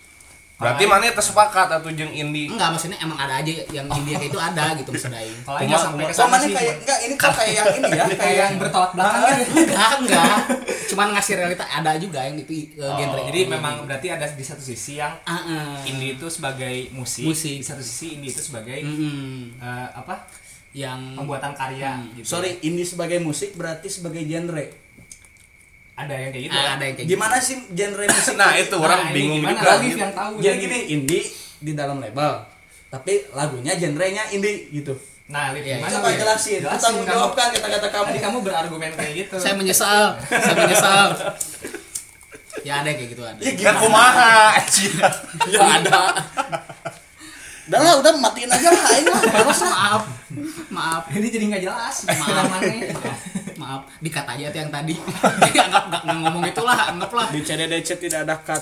Berarti 0.54 0.84
mana 0.84 1.10
tersepakat 1.10 1.66
atau 1.68 1.90
jeung 1.90 2.08
indie 2.08 2.46
enggak 2.46 2.70
maksudnya 2.70 2.94
emang 2.96 3.18
ada 3.18 3.34
aja 3.36 3.50
yang 3.68 3.90
India 3.90 4.14
kayak 4.14 4.30
itu 4.30 4.38
ada 4.38 4.64
gitu 4.74 4.88
maksudnya 4.88 5.18
Kalau 5.42 5.58
Aing 5.58 5.66
nggak 5.66 5.74
Cuma- 5.74 5.86
sampai 5.90 6.04
ke 6.04 6.08
Oh, 6.08 6.16
sana 6.16 6.30
mana 6.30 6.38
sih. 6.40 6.52
kayak 6.52 6.74
enggak 6.78 6.98
ini 7.00 7.14
kok 7.14 7.32
kayak 7.32 7.52
yang 7.52 7.66
ini 7.74 7.90
ya, 7.90 8.04
kayak 8.22 8.36
yang 8.38 8.52
bertolak 8.56 8.90
belakang 8.92 9.20
kan. 9.20 9.38
enggak 9.52 9.90
enggak 9.98 10.36
cuman 10.84 11.06
ngasih 11.10 11.34
realita 11.34 11.64
ada 11.66 11.90
juga 11.96 12.18
yang 12.22 12.36
itu 12.36 12.54
uh, 12.76 12.94
genre 12.94 13.20
Jadi 13.24 13.40
memang 13.46 13.74
berarti 13.82 14.06
ada 14.08 14.26
di 14.26 14.44
satu 14.44 14.62
sisi 14.62 14.96
yang 14.96 15.10
Ah, 15.24 15.34
ah. 15.34 15.76
indie 15.82 16.14
itu 16.14 16.26
sebagai 16.28 16.86
musik, 16.90 17.26
Musik. 17.26 17.58
di 17.58 17.66
satu 17.66 17.80
sisi 17.80 18.14
indie 18.14 18.30
itu 18.30 18.38
sebagai 18.40 18.78
Mm-mm. 18.78 19.58
eh, 19.58 19.88
apa? 19.90 20.22
yang 20.70 21.14
pembuatan 21.14 21.50
karya 21.52 21.98
gitu. 22.12 22.26
Sorry, 22.28 22.58
ini 22.60 22.82
sebagai 22.82 23.18
musik 23.18 23.54
berarti 23.54 23.86
sebagai 23.86 24.22
genre. 24.22 24.66
Ada 25.94 26.14
yang 26.16 26.30
kayak 26.30 26.44
gitu. 26.44 26.52
ah, 26.52 26.58
ya? 26.60 26.70
ada 26.74 26.84
yang 26.84 26.94
kayak 26.96 27.08
Gimana 27.08 27.36
sih 27.38 27.56
genre 27.70 28.04
musik? 28.04 28.34
nah 28.34 28.50
itu 28.52 28.76
orang 28.76 28.98
Nah, 28.98 29.06
ini 29.06 29.14
bingung 29.14 29.40
gimana? 29.40 29.54
juga 29.56 29.72
Alif 29.74 29.94
yang 29.96 30.12
tahu. 30.12 30.32
Jadi 30.38 30.56
gini, 30.58 30.78
indie 30.90 31.24
di 31.58 31.72
dalam 31.72 31.96
label. 31.98 32.32
Tapi 32.88 33.12
lagunya 33.30 33.72
genrenya 33.74 34.24
indie 34.28 34.70
gitu. 34.72 34.94
Nah, 35.24 35.50
Lip, 35.50 35.62
Iya, 35.62 35.78
gimana? 35.78 35.92
Coba 35.94 36.08
Lip? 36.08 36.18
jelasin, 36.18 36.58
Jelasin 36.60 36.82
tanggung 36.82 37.02
kamu. 37.02 37.14
jawabkan 37.16 37.46
kata-kata 37.52 37.88
kamu. 37.90 38.06
Tadi 38.06 38.20
kamu 38.20 38.38
berargumen 38.40 38.90
kayak 38.92 39.12
gitu. 39.16 39.34
saya 39.36 39.54
menyesal 39.54 40.04
saya 40.20 40.54
menyesal 40.58 41.06
ya 42.60 42.80
ada 42.80 42.86
yang 42.86 42.98
kayak 42.98 43.10
gitu 43.10 43.22
ada 43.22 43.38
Ya 43.38 43.50
kan 43.50 43.56
gimana? 43.56 43.78
kumaha 43.80 44.30
anjing. 44.56 44.92
Ya 45.54 45.60
ada. 45.74 46.02
Udah 47.64 47.80
lah, 47.80 47.94
udah 47.96 48.12
matiin 48.14 48.44
aja 48.46 48.68
lah, 48.68 48.84
aing 48.90 49.06
lah. 49.06 49.22
Terus 49.24 49.58
lah. 49.58 49.70
maaf 49.70 50.02
maaf 50.68 51.02
ini 51.10 51.28
jadi 51.28 51.44
nggak 51.46 51.62
jelas. 51.62 51.96
Maaf. 52.04 52.44
Mana? 52.50 52.68
Maaf 53.64 53.82
dikat 54.04 54.28
aja 54.28 54.52
tuh 54.52 54.60
yang 54.60 54.72
tadi. 54.72 54.92
Anggap 55.64 55.84
nggak 55.88 56.02
nggak 56.04 56.20
ngomong 56.20 56.44
itulah 56.44 56.76
anggaplah 56.92 57.32
Di 57.32 57.40
CDDC 57.40 57.96
tidak 57.96 58.28
ada 58.28 58.36
cut. 58.44 58.60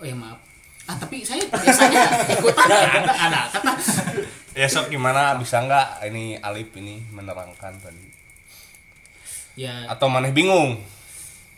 oh 0.00 0.04
ya 0.08 0.16
maaf. 0.16 0.40
Ah 0.88 0.96
tapi 0.96 1.20
saya 1.20 1.44
biasanya 1.52 2.04
ikutan 2.32 2.64
ya 2.72 2.88
ada 3.04 3.12
ada 3.12 3.40
kata 3.52 3.72
ya 4.56 4.66
sok 4.66 4.88
gimana? 4.88 5.36
Bisa 5.36 5.60
nggak 5.60 6.08
ini 6.08 6.40
Alif 6.40 6.72
ini 6.80 7.04
menerangkan 7.12 7.76
tadi? 7.76 8.08
Ya. 9.60 9.84
Atau 9.84 10.08
maneh 10.08 10.32
bingung? 10.32 10.80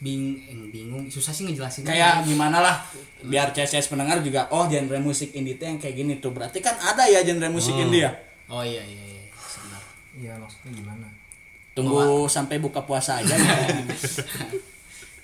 Bing 0.01 0.41
eh, 0.49 0.57
bingung 0.73 1.07
susah 1.07 1.31
sih 1.31 1.47
ngejelasin. 1.47 1.87
Kayak 1.87 2.27
gimana 2.27 2.59
lah 2.59 2.83
biar 3.23 3.55
CSS 3.55 3.93
pendengar 3.93 4.19
juga 4.25 4.49
oh 4.51 4.67
genre 4.67 4.99
musik 4.99 5.31
indie 5.37 5.55
itu 5.55 5.63
yang 5.63 5.79
kayak 5.79 5.95
gini 5.95 6.19
tuh. 6.19 6.35
Berarti 6.35 6.59
kan 6.59 6.75
ada 6.81 7.07
ya 7.07 7.23
genre 7.23 7.47
musik 7.55 7.77
indie 7.77 8.03
ya. 8.03 8.11
oh 8.51 8.67
iya 8.67 8.83
iya 8.83 9.05
iya. 9.15 9.23
Sebentar. 9.47 9.83
Iya, 10.19 10.33
maksudnya 10.43 10.75
gimana? 10.75 11.07
Tunggu 11.81 12.29
sampai 12.29 12.57
buka 12.61 12.85
puasa 12.85 13.21
aja. 13.21 13.35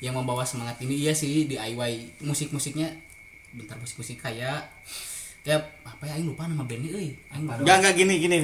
yang 0.05 0.13
membawa 0.13 0.45
semangat 0.45 0.77
ini 0.85 1.09
iya 1.09 1.13
sih 1.17 1.49
DIY 1.49 2.21
musik-musiknya 2.21 2.93
bentar 3.57 3.81
musik-musik 3.81 4.21
kayak 4.21 4.69
ya 5.47 5.57
apa 5.87 6.05
ya 6.05 6.19
Aing 6.19 6.29
lupa 6.29 6.45
nama 6.45 6.67
bandnya 6.67 6.93
euy 6.93 7.17
Aing. 7.33 7.47
Enggak 7.49 7.77
enggak 7.81 7.95
gini 7.97 8.15
gini. 8.21 8.39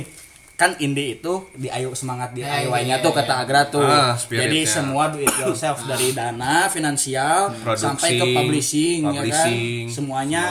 Kan 0.56 0.78
indie 0.78 1.18
itu 1.18 1.50
di 1.58 1.66
ayo 1.66 1.90
semangat 1.92 2.32
di 2.32 2.40
Eh, 2.40 2.46
DIY-nya 2.46 3.00
iya, 3.00 3.04
tuh 3.04 3.10
iya. 3.10 3.18
kata 3.24 3.34
Agra 3.42 3.62
tuh. 3.66 3.82
Ah. 3.82 4.14
Jadi 4.14 4.62
semua 4.62 5.10
do 5.10 5.18
it 5.18 5.34
yourself 5.42 5.82
dari 5.90 6.14
dana 6.14 6.70
finansial 6.70 7.50
Produksi, 7.50 7.82
sampai 7.82 8.08
ke 8.14 8.24
publishing, 8.30 8.98
publishing, 9.02 9.90
ya 9.90 9.90
kan. 9.90 9.90
Semuanya 9.90 10.42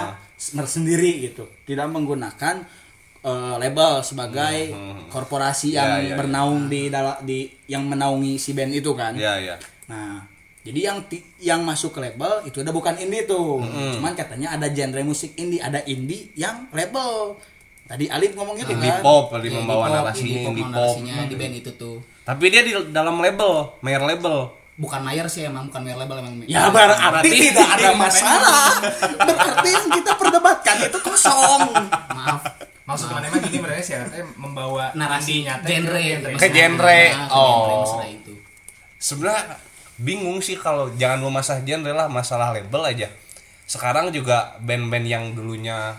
sendiri 0.67 1.31
gitu. 1.31 1.47
Tidak 1.63 1.87
menggunakan 1.87 2.67
eh, 3.21 3.55
label 3.57 4.01
sebagai 4.01 4.57
korporasi 5.07 5.71
Ya, 5.71 5.79
yang 5.79 5.91
ya, 5.91 5.97
ya. 6.03 6.15
bernaung 6.15 6.65
di 6.65 6.87
dala- 6.87 7.19
di 7.19 7.45
yang 7.65 7.83
menaungi 7.83 8.35
si 8.35 8.51
band 8.51 8.71
itu 8.71 8.91
kan. 8.91 9.13
ya 9.13 9.37
ya 9.37 9.55
Nah, 9.85 10.23
jadi 10.61 10.79
yang 10.87 10.97
yang 11.37 11.61
masuk 11.61 11.91
ke 11.91 12.01
label 12.01 12.45
itu 12.45 12.59
udah 12.59 12.71
bukan 12.71 12.95
indie 12.95 13.23
tuh. 13.23 13.59
Cuman 13.91 14.13
katanya 14.13 14.53
ada 14.53 14.67
genre 14.67 15.01
musik 15.01 15.35
indie, 15.35 15.59
ada 15.59 15.83
indie 15.83 16.31
yang 16.33 16.69
label. 16.71 17.35
Tadi 17.83 18.07
Alif 18.07 18.31
ngomong 18.33 18.55
gitu 18.55 18.71
indie 18.71 18.87
kan. 18.87 19.03
pop 19.03 19.27
tadi 19.29 19.47
Iya, 19.47 19.57
membawa 19.59 19.83
indie 19.83 19.91
pop, 19.91 19.97
narasinya 19.99 20.31
indie 20.31 20.63
pop, 20.63 20.95
indie 20.95 21.11
pop 21.11 21.27
di 21.27 21.35
band 21.35 21.55
itu 21.55 21.71
tuh 21.75 21.97
tapi 22.21 22.47
dia 22.47 22.61
di 22.61 22.71
dalam 22.87 23.17
label 23.17 23.51
mayor 23.81 24.05
label 24.05 24.47
bukan 24.77 25.01
mayor 25.03 25.27
sih 25.27 25.43
emang 25.43 25.67
bukan 25.67 25.81
mayor 25.83 25.99
label 25.99 26.21
emang 26.21 26.33
Ya 26.47 26.69
berarti 26.69 27.27
tidak 27.27 27.67
ada 27.67 27.89
masalah. 27.91 28.79
Berarti 29.27 29.67
yang 29.67 29.87
kita 29.91 30.11
perdebatkan 30.15 30.75
itu 30.81 30.97
kosong. 31.01 31.61
maaf 32.15 32.41
Maksud 32.91 33.07
mana 33.07 33.25
emang 33.25 33.41
gini 33.41 33.57
mereka 33.57 33.81
sih 33.81 33.95
katanya 33.95 34.25
membawa 34.35 34.83
narasi 34.93 35.33
teh 35.63 35.79
genre 35.79 36.05
ke 36.35 36.47
genre. 36.47 37.01
Oh. 37.27 38.03
itu. 38.03 38.33
Sebenarnya 38.97 39.55
bingung 39.97 40.39
sih 40.39 40.55
kalau 40.55 40.91
jangan 40.93 41.21
mau 41.21 41.33
masalah 41.33 41.61
genre 41.61 41.91
lah 41.91 42.07
masalah 42.07 42.51
label 42.51 42.83
aja. 42.83 43.07
Sekarang 43.63 44.11
juga 44.11 44.59
band-band 44.59 45.05
yang 45.05 45.23
dulunya 45.31 45.95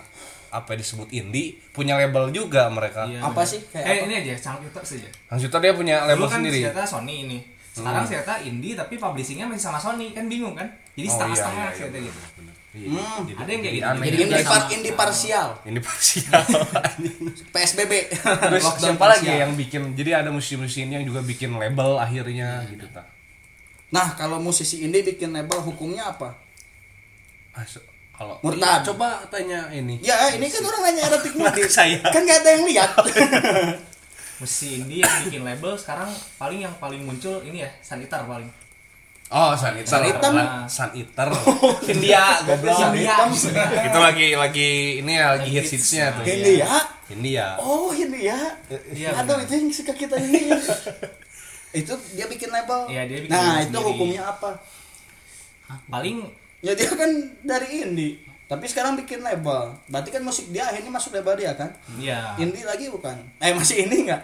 apa 0.52 0.76
disebut 0.76 1.08
indie 1.10 1.56
punya 1.72 1.96
label 1.96 2.28
juga 2.28 2.68
mereka. 2.68 3.08
Iya, 3.08 3.24
Apa 3.24 3.40
sih? 3.40 3.64
Kayak 3.72 3.88
eh 3.88 3.96
apa? 3.96 4.04
ini 4.04 4.14
aja 4.20 4.32
sang 4.38 4.60
Yuta 4.60 4.84
saja 4.84 5.08
maksudnya 5.26 5.58
dia 5.58 5.72
punya 5.72 5.96
label 6.04 6.28
Dulu 6.28 6.28
kan 6.28 6.38
sendiri. 6.44 6.60
ternyata 6.60 6.84
Sony 6.84 7.14
ini. 7.24 7.38
Sekarang 7.72 8.04
ternyata 8.04 8.34
indie 8.44 8.76
tapi 8.76 9.00
publishingnya 9.00 9.48
masih 9.48 9.64
sama 9.64 9.80
Sony. 9.80 10.12
Kan 10.12 10.28
bingung 10.28 10.52
kan? 10.52 10.68
Jadi 10.92 11.08
Oh, 11.08 11.12
setengah-setengah 11.16 11.56
iya, 11.56 11.64
iya, 11.64 11.78
ternyata 11.80 11.98
gitu. 12.04 12.18
Iya, 12.20 12.31
Hmm. 12.72 12.88
jadi- 13.22 13.36
Ada 13.36 13.50
yang 13.50 13.60
kayak 13.60 13.74
gitu. 13.74 13.84
Jadi 13.84 14.00
juga. 14.08 14.22
Indie, 14.24 14.40
sama- 14.40 14.48
par 14.50 14.62
indie 14.70 14.94
parsial. 14.94 15.48
ini 15.62 15.78
parsial 15.78 16.40
PSBB. 17.52 17.92
terus 18.48 18.64
siapa 18.76 19.04
lagi 19.06 19.28
yang 19.30 19.52
bikin 19.52 19.92
jadi 19.92 20.10
ada 20.18 20.28
musisi-musisi 20.28 20.86
yang 20.86 21.04
juga 21.04 21.20
bikin 21.20 21.52
label 21.52 21.96
akhirnya 21.96 22.64
gitu 22.66 22.88
tak 22.88 23.04
Nah, 23.88 24.16
kalau 24.16 24.40
musisi 24.40 24.80
indie 24.80 25.04
bikin 25.04 25.30
label 25.30 25.60
hukumnya 25.60 26.08
apa? 26.08 26.32
Ah, 27.52 27.60
kalau 28.10 28.40
Murtad. 28.40 28.80
Iya, 28.80 28.88
coba 28.88 29.08
tanya 29.28 29.68
ini 29.68 30.00
Ya, 30.00 30.32
ini 30.32 30.48
kan 30.48 30.64
orang 30.64 30.82
nanya 30.82 31.02
erotik 31.06 31.36
musik. 31.36 31.68
Saya. 31.68 32.00
Kan 32.02 32.24
gak 32.24 32.40
ada 32.40 32.50
yang 32.50 32.64
lihat. 32.64 32.88
musisi 34.38 34.74
indie 34.76 35.04
yang 35.04 35.12
bikin 35.22 35.44
label 35.44 35.76
sekarang 35.76 36.08
paling 36.34 36.60
yang 36.62 36.74
paling 36.74 37.04
muncul 37.04 37.38
ini 37.42 37.62
ya 37.62 37.70
Sanitar 37.78 38.24
paling 38.24 38.48
Oh, 39.32 39.56
Sun 39.56 39.80
Eater. 39.80 39.88
Sun 39.88 40.02
Eater? 40.04 40.32
Sun 40.68 40.90
Eater. 40.92 41.28
India, 41.96 42.24
goblok. 42.44 42.76
India. 42.92 43.16
Itu 43.88 43.98
lagi 43.98 44.26
lagi 44.36 44.70
ini 45.00 45.12
ya 45.16 45.40
lagi 45.40 45.48
hits 45.56 45.72
hitsnya 45.72 46.12
tuh. 46.20 46.24
Ini 46.28 46.60
ya. 46.60 46.68
India. 47.08 47.46
Oh, 47.56 47.88
ini 47.96 48.28
ya. 48.28 48.36
Iya, 48.92 49.24
itu 49.24 49.52
yang 49.56 49.72
suka 49.72 49.96
kita 49.96 50.20
ini. 50.20 50.52
itu 51.80 51.92
dia 52.12 52.28
bikin 52.28 52.52
label. 52.52 52.92
Iya, 52.92 53.08
dia 53.08 53.18
bikin 53.24 53.32
nah, 53.32 53.64
itu 53.64 53.72
sendiri. 53.72 53.88
hukumnya 53.88 54.22
apa? 54.28 54.50
paling 55.88 56.28
Ya 56.60 56.76
dia 56.76 56.84
kan 56.92 57.10
dari 57.40 57.88
indie. 57.88 58.20
Tapi 58.46 58.68
sekarang 58.68 59.00
bikin 59.00 59.24
label. 59.24 59.72
Berarti 59.88 60.12
kan 60.12 60.20
musik 60.20 60.52
dia 60.52 60.68
akhirnya 60.68 60.92
masuk 60.92 61.16
label 61.16 61.40
dia 61.40 61.56
kan? 61.56 61.72
ya 61.96 62.36
Indie 62.36 62.68
lagi 62.68 62.92
bukan? 62.92 63.16
Eh, 63.40 63.56
masih 63.56 63.88
indie 63.88 64.04
enggak? 64.04 64.22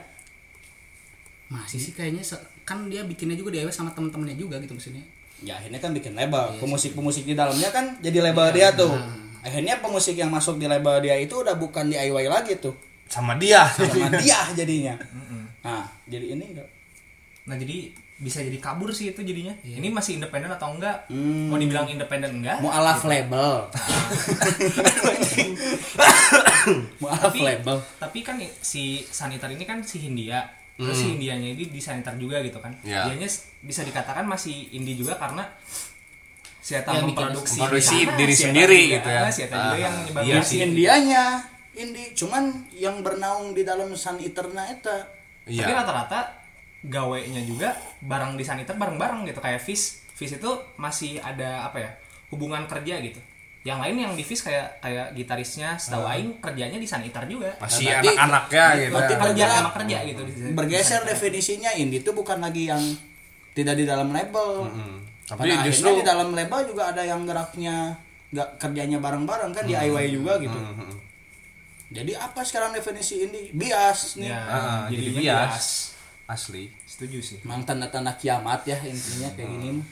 masih 1.48 1.80
sih 1.80 1.96
kayaknya 1.96 2.20
kan 2.68 2.84
dia 2.86 3.00
bikinnya 3.02 3.32
juga 3.32 3.48
DIY 3.50 3.72
sama 3.72 3.88
temen-temennya 3.90 4.36
juga 4.36 4.60
gitu 4.60 4.72
maksudnya 4.72 5.02
Ya 5.38 5.54
akhirnya 5.54 5.78
kan 5.78 5.94
bikin 5.94 6.12
label. 6.12 6.50
Pemusik-pemusik 6.58 7.22
di 7.22 7.32
dalamnya 7.32 7.70
kan 7.70 7.94
jadi 7.98 8.18
label 8.20 8.46
dia 8.52 8.68
tuh. 8.74 8.90
Akhirnya 9.38 9.78
pemusik 9.78 10.14
yang 10.14 10.28
masuk 10.28 10.58
di 10.58 10.66
label 10.66 10.98
dia 10.98 11.14
itu 11.14 11.30
udah 11.32 11.54
bukan 11.54 11.86
DIY 11.86 12.26
lagi 12.26 12.58
tuh. 12.58 12.74
Sama 13.06 13.38
dia. 13.38 13.62
Sama 13.70 14.10
dia 14.18 14.34
jadinya. 14.52 14.98
Nah, 15.62 15.86
jadi 16.04 16.34
ini 16.34 16.44
enggak. 16.52 16.68
nah 17.46 17.54
jadi 17.54 17.86
bisa 18.18 18.42
jadi 18.42 18.58
kabur 18.58 18.90
sih 18.90 19.08
itu 19.08 19.22
jadinya 19.22 19.54
ini 19.62 19.88
masih 19.88 20.18
independen 20.18 20.50
atau 20.50 20.74
enggak 20.74 21.06
Hmm. 21.06 21.48
mau 21.48 21.56
dibilang 21.56 21.86
independen 21.86 22.42
enggak 22.42 22.58
Mualaf 22.58 23.06
label. 23.06 23.70
Mualaf 26.98 27.30
tapi 27.30 27.40
label. 27.40 27.76
tapi 27.96 28.18
kan 28.20 28.36
si 28.60 29.00
sanitar 29.04 29.48
ini 29.48 29.62
kan 29.62 29.80
si 29.80 30.00
Hindia 30.00 30.44
terus 30.80 30.94
si 30.94 31.06
Hindianya 31.10 31.48
ini 31.50 31.64
di 31.66 31.78
sanitar 31.78 32.14
juga 32.14 32.38
gitu 32.38 32.56
kan 32.56 32.70
Ya. 32.80 33.02
dianya 33.04 33.26
s- 33.26 33.50
bisa 33.58 33.82
dikatakan 33.82 34.22
masih 34.22 34.54
indie 34.70 34.94
juga 34.94 35.14
karena 35.14 35.42
si 36.58 36.72
Eta 36.72 36.90
Ya, 36.90 37.00
bikin- 37.00 37.10
memproduksi 37.12 37.58
memproduksi 37.58 37.96
di 37.96 38.04
sana, 38.04 38.16
diri 38.16 38.34
sendiri 38.36 38.80
juga, 38.80 38.94
gitu 38.94 39.08
ya. 39.10 39.20
si 39.28 39.40
Eta 39.42 39.56
juga 39.56 39.68
Ah, 39.68 39.80
yang 39.80 39.94
nyebabin 40.04 40.28
iya 40.28 40.38
si. 40.40 40.56
Indianya 40.60 41.22
indie 41.74 42.06
cuman 42.12 42.44
yang 42.72 42.96
bernaung 43.00 43.52
di 43.52 43.62
dalam 43.62 43.90
Sun 43.92 44.18
Eaterna 44.18 44.66
eta. 44.68 44.96
tapi 45.40 45.56
Iya. 45.56 45.74
rata-rata 45.74 46.20
gawenya 46.84 47.40
juga 47.42 47.72
barang 48.00 48.34
di 48.34 48.44
sanitar 48.44 48.74
bareng-bareng 48.74 49.24
gitu 49.24 49.40
kayak 49.40 49.58
Fish 49.58 49.98
Fish 50.12 50.30
itu 50.32 50.46
masih 50.76 51.18
ada 51.18 51.64
apa 51.64 51.78
ya 51.78 51.90
hubungan 52.28 52.66
kerja 52.66 53.00
gitu 53.00 53.18
yang 53.68 53.78
lain 53.78 53.96
yang 54.00 54.12
di 54.12 54.22
Fish 54.22 54.40
kayak 54.40 54.78
kayak 54.78 55.12
gitarisnya 55.12 55.76
setahu 55.76 56.02
Aing 56.02 56.38
kerjanya 56.38 56.74
di 56.74 56.84
sanitar 56.84 57.24
juga 57.24 57.52
Masih 57.58 57.84
Berarti- 57.86 58.08
anak-anaknya 58.10 58.64
gitu. 58.74 58.90
berarti 58.90 59.12
ya. 59.12 59.18
kerja 59.18 59.28
bergerak. 59.44 59.58
sama 59.58 59.70
kerja 59.74 59.98
gitu 60.02 60.20
di- 60.22 60.34
di 60.38 60.50
Bergeser 60.52 61.00
definisinya 61.04 61.70
indie 61.74 61.98
itu 61.98 62.10
bukan 62.10 62.38
lagi 62.38 62.62
yang 62.66 62.82
tidak 63.52 63.74
di 63.74 63.84
dalam 63.84 64.08
label. 64.08 64.66
Mm. 64.66 64.96
Tapi 65.26 65.40
Pada 65.44 65.60
justru 65.62 65.86
akhirnya 65.86 65.98
di 65.98 66.04
dalam 66.06 66.28
label 66.32 66.60
juga 66.64 66.82
ada 66.88 67.02
yang 67.02 67.20
geraknya 67.22 67.76
nggak 68.28 68.48
kerjanya 68.56 68.98
bareng-bareng 68.98 69.52
kan 69.52 69.64
DIY 69.64 70.04
juga 70.10 70.32
gitu. 70.38 70.54
Mm, 70.54 70.74
mm. 70.78 70.96
Jadi 71.90 72.12
apa 72.14 72.40
sekarang 72.40 72.70
definisi 72.70 73.22
indie? 73.22 73.48
Bias 73.50 74.16
nih. 74.16 74.28
ya, 74.28 74.40
Ah, 74.40 74.84
jadi 74.86 75.04
bias. 75.10 75.18
bias 75.18 75.66
asli. 76.26 76.68
setuju 76.84 77.18
sih 77.18 77.38
Emang 77.40 77.62
tanda-tanda 77.62 78.12
kiamat 78.12 78.60
ya 78.62 78.76
intinya 78.82 79.32
kayak 79.32 79.48
gini 79.50 79.68
mah. 79.74 79.86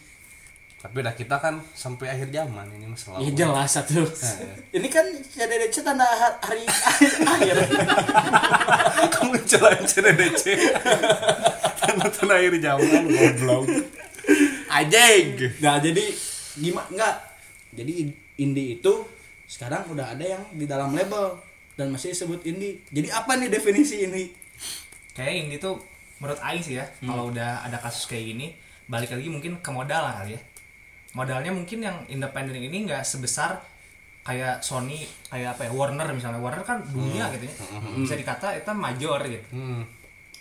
Tapi 0.86 1.02
udah 1.02 1.14
kita 1.18 1.34
kan 1.42 1.58
sampai 1.74 2.14
akhir 2.14 2.30
zaman 2.30 2.62
ini 2.78 2.86
masalah 2.86 3.18
Ya 3.18 3.34
jelas 3.34 3.74
satu. 3.74 4.06
Ini 4.78 4.86
kan 4.86 5.02
CDDC 5.18 5.82
tanda 5.82 6.06
ha- 6.06 6.38
hari 6.38 6.62
akhir. 6.62 7.56
kamu 9.18 9.34
celah 9.42 9.74
CDDC 9.82 10.54
tanda 11.82 12.06
akhir 12.06 12.54
zaman 12.62 13.02
goblok 13.10 13.66
ajeng 14.70 15.26
Nah, 15.58 15.82
jadi 15.82 16.04
gimana 16.54 16.86
enggak? 16.94 17.14
Jadi 17.74 17.92
indie 18.38 18.78
itu 18.78 18.92
sekarang 19.50 19.90
udah 19.90 20.14
ada 20.14 20.22
yang 20.22 20.42
di 20.54 20.70
dalam 20.70 20.94
label 20.94 21.34
dan 21.74 21.90
masih 21.90 22.14
disebut 22.14 22.46
indie. 22.46 22.78
Jadi 22.94 23.10
apa 23.10 23.34
nih 23.34 23.50
definisi 23.50 24.06
ini? 24.06 24.30
kayak 25.16 25.48
ini 25.48 25.56
tuh 25.56 25.80
menurut 26.20 26.36
Aing 26.44 26.60
sih 26.60 26.76
ya 26.76 26.84
kalau 27.00 27.32
udah 27.32 27.64
ada 27.64 27.80
kasus 27.80 28.04
kayak 28.04 28.36
gini 28.36 28.52
balik 28.84 29.08
lagi 29.08 29.32
mungkin 29.32 29.56
ke 29.64 29.70
modal 29.72 30.04
lah 30.04 30.20
kali 30.20 30.36
ya 30.36 30.40
modalnya 31.16 31.48
mungkin 31.48 31.80
yang 31.80 31.96
independen 32.12 32.60
ini 32.60 32.84
nggak 32.84 33.00
sebesar 33.00 33.56
kayak 34.20 34.60
Sony 34.60 35.08
kayak 35.32 35.56
apa 35.56 35.64
ya 35.64 35.72
Warner 35.72 36.12
misalnya 36.12 36.36
Warner 36.44 36.60
kan 36.60 36.84
dunia 36.84 37.32
gitu 37.32 37.48
ya 37.48 37.54
bisa 37.96 38.14
dikata 38.18 38.52
itu 38.52 38.68
major 38.76 39.24
gitu 39.24 39.46
hmm. 39.56 39.82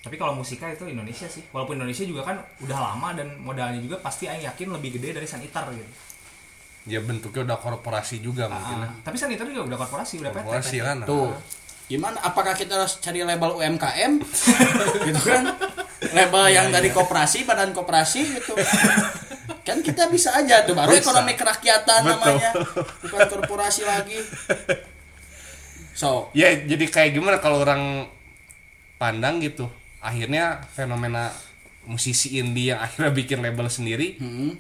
tapi 0.04 0.20
kalau 0.20 0.36
musika 0.36 0.68
itu 0.68 0.84
Indonesia 0.92 1.32
sih 1.32 1.48
walaupun 1.56 1.80
Indonesia 1.80 2.04
juga 2.04 2.28
kan 2.28 2.44
udah 2.66 2.80
lama 2.92 3.16
dan 3.16 3.40
modalnya 3.40 3.80
juga 3.80 4.04
pasti 4.04 4.28
Aing 4.28 4.44
yakin 4.44 4.76
lebih 4.76 5.00
gede 5.00 5.16
dari 5.16 5.28
Sanitar 5.30 5.72
gitu 5.72 5.88
ya 6.92 7.00
bentuknya 7.00 7.56
udah 7.56 7.58
korporasi 7.62 8.20
juga 8.20 8.52
mungkin 8.52 8.78
Ah, 8.84 8.92
tapi 9.00 9.16
Sanitar 9.16 9.48
juga 9.48 9.64
udah 9.70 9.78
korporasi 9.80 10.20
udah 10.20 10.32
PT 10.34 10.44
korporasi 10.44 10.78
kan 10.84 10.98
Tuh. 11.08 11.32
Gimana? 11.86 12.18
Apakah 12.18 12.58
kita 12.58 12.82
harus 12.82 12.98
cari 12.98 13.22
label 13.22 13.62
UMKM? 13.62 14.18
gitu 15.06 15.22
kan? 15.22 15.54
Label 16.18 16.50
yang 16.50 16.74
dari 16.74 16.90
koperasi, 16.90 17.46
badan 17.46 17.78
koperasi 17.78 18.26
gitu. 18.26 18.58
Kan 19.66 19.82
kita 19.82 20.08
bisa 20.14 20.30
aja 20.38 20.62
tuh 20.64 20.78
baru 20.78 20.94
Bisa. 20.94 21.10
ekonomi 21.10 21.34
kerakyatan 21.34 22.00
Betul. 22.06 22.14
namanya. 22.14 22.52
Bukan 23.02 23.22
korporasi 23.34 23.82
lagi. 23.84 24.20
So, 25.98 26.30
ya 26.38 26.54
jadi 26.54 26.86
kayak 26.86 27.18
gimana 27.18 27.42
kalau 27.42 27.64
orang 27.64 28.06
pandang 29.02 29.44
gitu 29.44 29.68
akhirnya 30.00 30.64
fenomena 30.72 31.34
musisi 31.90 32.38
indie 32.38 32.72
yang 32.72 32.80
akhirnya 32.80 33.12
bikin 33.12 33.44
label 33.44 33.68
sendiri 33.68 34.16
hmm, 34.18 34.52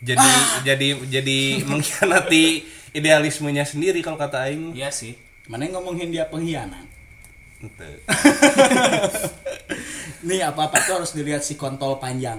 jadi 0.00 0.30
jadi 0.62 0.88
jadi 1.08 1.38
mengkhianati 1.70 2.44
idealismenya 2.94 3.66
sendiri 3.66 3.98
kalau 4.00 4.16
kata 4.16 4.46
aing 4.46 4.76
iya 4.78 4.94
sih 4.94 5.18
mana 5.50 5.66
yang 5.66 5.82
ngomongin 5.82 6.14
dia 6.14 6.30
pengkhianat? 6.30 6.86
Nih 10.26 10.46
apa-apa 10.46 10.78
tuh 10.86 11.02
harus 11.02 11.10
dilihat 11.10 11.42
si 11.42 11.58
kontol 11.58 11.98
panjang. 11.98 12.38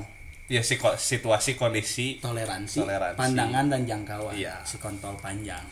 Ya 0.51 0.59
situasi 0.99 1.55
kondisi 1.55 2.19
Toleransi, 2.19 2.83
Toleransi. 2.83 3.15
pandangan 3.15 3.71
dan 3.71 3.87
jangkauan. 3.87 4.35
Iya. 4.35 4.59
Si 4.67 4.75
kontol 4.77 5.15
panjang. 5.15 5.63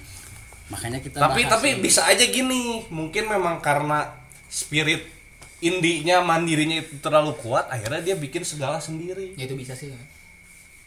Makanya 0.72 1.04
kita 1.04 1.20
tapi 1.20 1.44
bahas 1.44 1.60
tapi 1.60 1.68
ini. 1.76 1.82
bisa 1.84 2.08
aja 2.08 2.24
gini 2.24 2.88
mungkin 2.88 3.28
memang 3.28 3.60
karena 3.60 4.08
spirit 4.48 5.04
indinya 5.60 6.24
mandirinya 6.24 6.80
itu 6.80 6.96
terlalu 6.98 7.36
kuat 7.36 7.68
akhirnya 7.68 8.00
dia 8.00 8.16
bikin 8.16 8.48
segala 8.48 8.80
sendiri 8.80 9.36
ya 9.36 9.44
itu 9.44 9.60
bisa 9.60 9.76
sih 9.76 9.92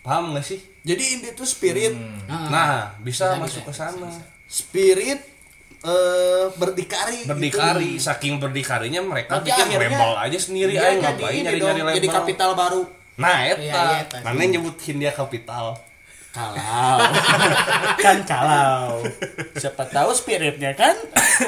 paham 0.00 0.32
gak 0.32 0.42
sih 0.42 0.58
Jadi 0.82 1.02
indie 1.14 1.30
itu 1.30 1.44
spirit 1.44 1.92
Ah, 2.26 2.48
nah 2.48 2.72
bisa, 2.98 3.36
Bisa, 3.36 3.38
masuk 3.38 3.62
bisa, 3.62 3.68
ke 3.68 3.72
sana 3.76 4.08
spirit 4.48 5.20
eh 5.82 6.46
berdikari 6.56 7.26
berdikari 7.26 7.98
gitu. 7.98 8.06
saking 8.06 8.38
berdikarinya 8.38 9.02
mereka 9.02 9.42
bikin 9.42 9.66
akhirnya 9.66 9.98
label 9.98 10.12
aja 10.16 10.38
sendiri 10.38 10.72
aja 10.74 10.88
jadi 10.88 11.02
ngapain 11.02 11.34
ini 11.34 11.42
nyari 11.42 11.58
dong, 11.58 11.68
nyari 11.68 11.80
label 11.82 11.96
jadi 11.98 12.08
kapital 12.08 12.50
baru 12.54 12.82
nah 13.20 13.44
eta 13.44 13.60
iya, 13.60 14.04
eta. 14.08 14.24
mana 14.24 14.40
yang 14.44 14.60
nyebutin 14.60 14.96
dia 15.00 15.12
kapital? 15.12 15.76
Kalau 16.32 16.56
kan 18.04 18.24
kalau 18.24 19.04
siapa 19.52 19.84
tahu 19.84 20.16
spiritnya 20.16 20.72
kan 20.72 20.96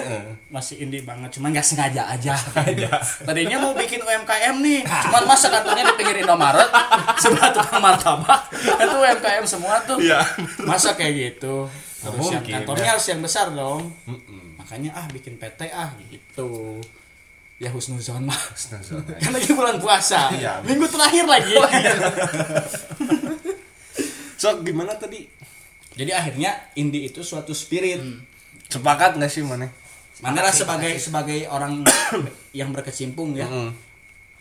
masih 0.54 0.84
indie 0.84 1.00
banget 1.00 1.40
cuman 1.40 1.56
nggak 1.56 1.64
sengaja 1.64 2.04
aja. 2.04 2.36
Tadinya 3.26 3.64
mau 3.64 3.72
bikin 3.72 4.04
UMKM 4.04 4.60
nih 4.60 4.84
cuman 4.84 5.24
masa 5.24 5.48
kantornya 5.48 5.88
di 5.88 5.94
pinggir 5.96 6.20
Indomaret 6.20 6.68
sebelah 7.16 7.48
tukang 7.56 7.80
martabak. 7.80 8.52
Itu 8.60 8.96
UMKM 9.00 9.44
semua 9.48 9.80
tuh. 9.88 9.96
Iya. 10.04 10.20
masa 10.68 10.92
kayak 10.92 11.12
gitu? 11.16 11.64
Terus 12.04 12.28
yang 12.28 12.44
kantornya 12.44 12.84
ya. 12.84 12.92
harus 12.92 13.06
yang 13.08 13.20
besar 13.24 13.48
dong. 13.56 13.88
Makanya 14.60 14.92
ah 15.00 15.08
bikin 15.08 15.40
PT 15.40 15.72
ah 15.72 15.96
gitu 16.12 16.76
ya 17.64 17.72
husnuzon 17.72 18.28
mah 18.28 18.36
kan 19.16 19.32
lagi 19.32 19.50
bulan 19.56 19.80
puasa. 19.80 20.28
Iya. 20.36 20.60
minggu 20.60 20.84
terakhir 20.84 21.24
lagi. 21.24 21.56
So 24.36 24.60
gimana 24.60 24.92
tadi? 25.00 25.24
Jadi 25.96 26.10
akhirnya 26.12 26.52
indie 26.76 27.08
itu 27.08 27.24
suatu 27.24 27.56
spirit. 27.56 28.04
Sepakat 28.68 29.16
gak 29.16 29.32
sih 29.32 29.40
mana 29.40 29.70
Mana 30.20 30.44
sebagai 30.52 30.92
sebagai 31.00 31.48
orang 31.48 31.80
yang 32.58 32.68
berkecimpung 32.70 33.32
ya. 33.32 33.48
Mm. 33.48 33.72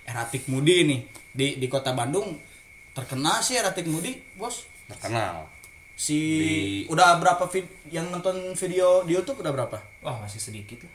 eratik 0.03 0.51
mudi 0.51 0.83
nih. 0.83 0.99
Di 1.31 1.47
di 1.55 1.67
kota 1.71 1.95
Bandung 1.95 2.35
terkenal 2.91 3.39
sih 3.39 3.55
eratik 3.55 3.87
mudi 3.87 4.19
bos. 4.35 4.67
Terkenal. 4.91 5.47
Si 5.95 6.17
Di- 6.19 6.83
udah 6.91 7.15
berapa 7.23 7.47
vid- 7.47 7.87
yang 7.87 8.11
nonton 8.11 8.51
video 8.53 9.07
di 9.07 9.15
YouTube 9.15 9.39
udah 9.39 9.53
berapa? 9.55 9.77
Wah 10.03 10.19
masih 10.19 10.43
sedikit 10.43 10.83
lah 10.83 10.93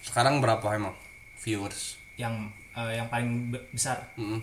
sekarang 0.00 0.40
berapa 0.40 0.64
emang 0.72 0.96
viewers. 1.40 1.96
Yang 2.14 2.52
eh, 2.76 3.00
yang 3.00 3.08
paling 3.08 3.50
be- 3.50 3.66
besar. 3.72 4.12
Mm. 4.14 4.40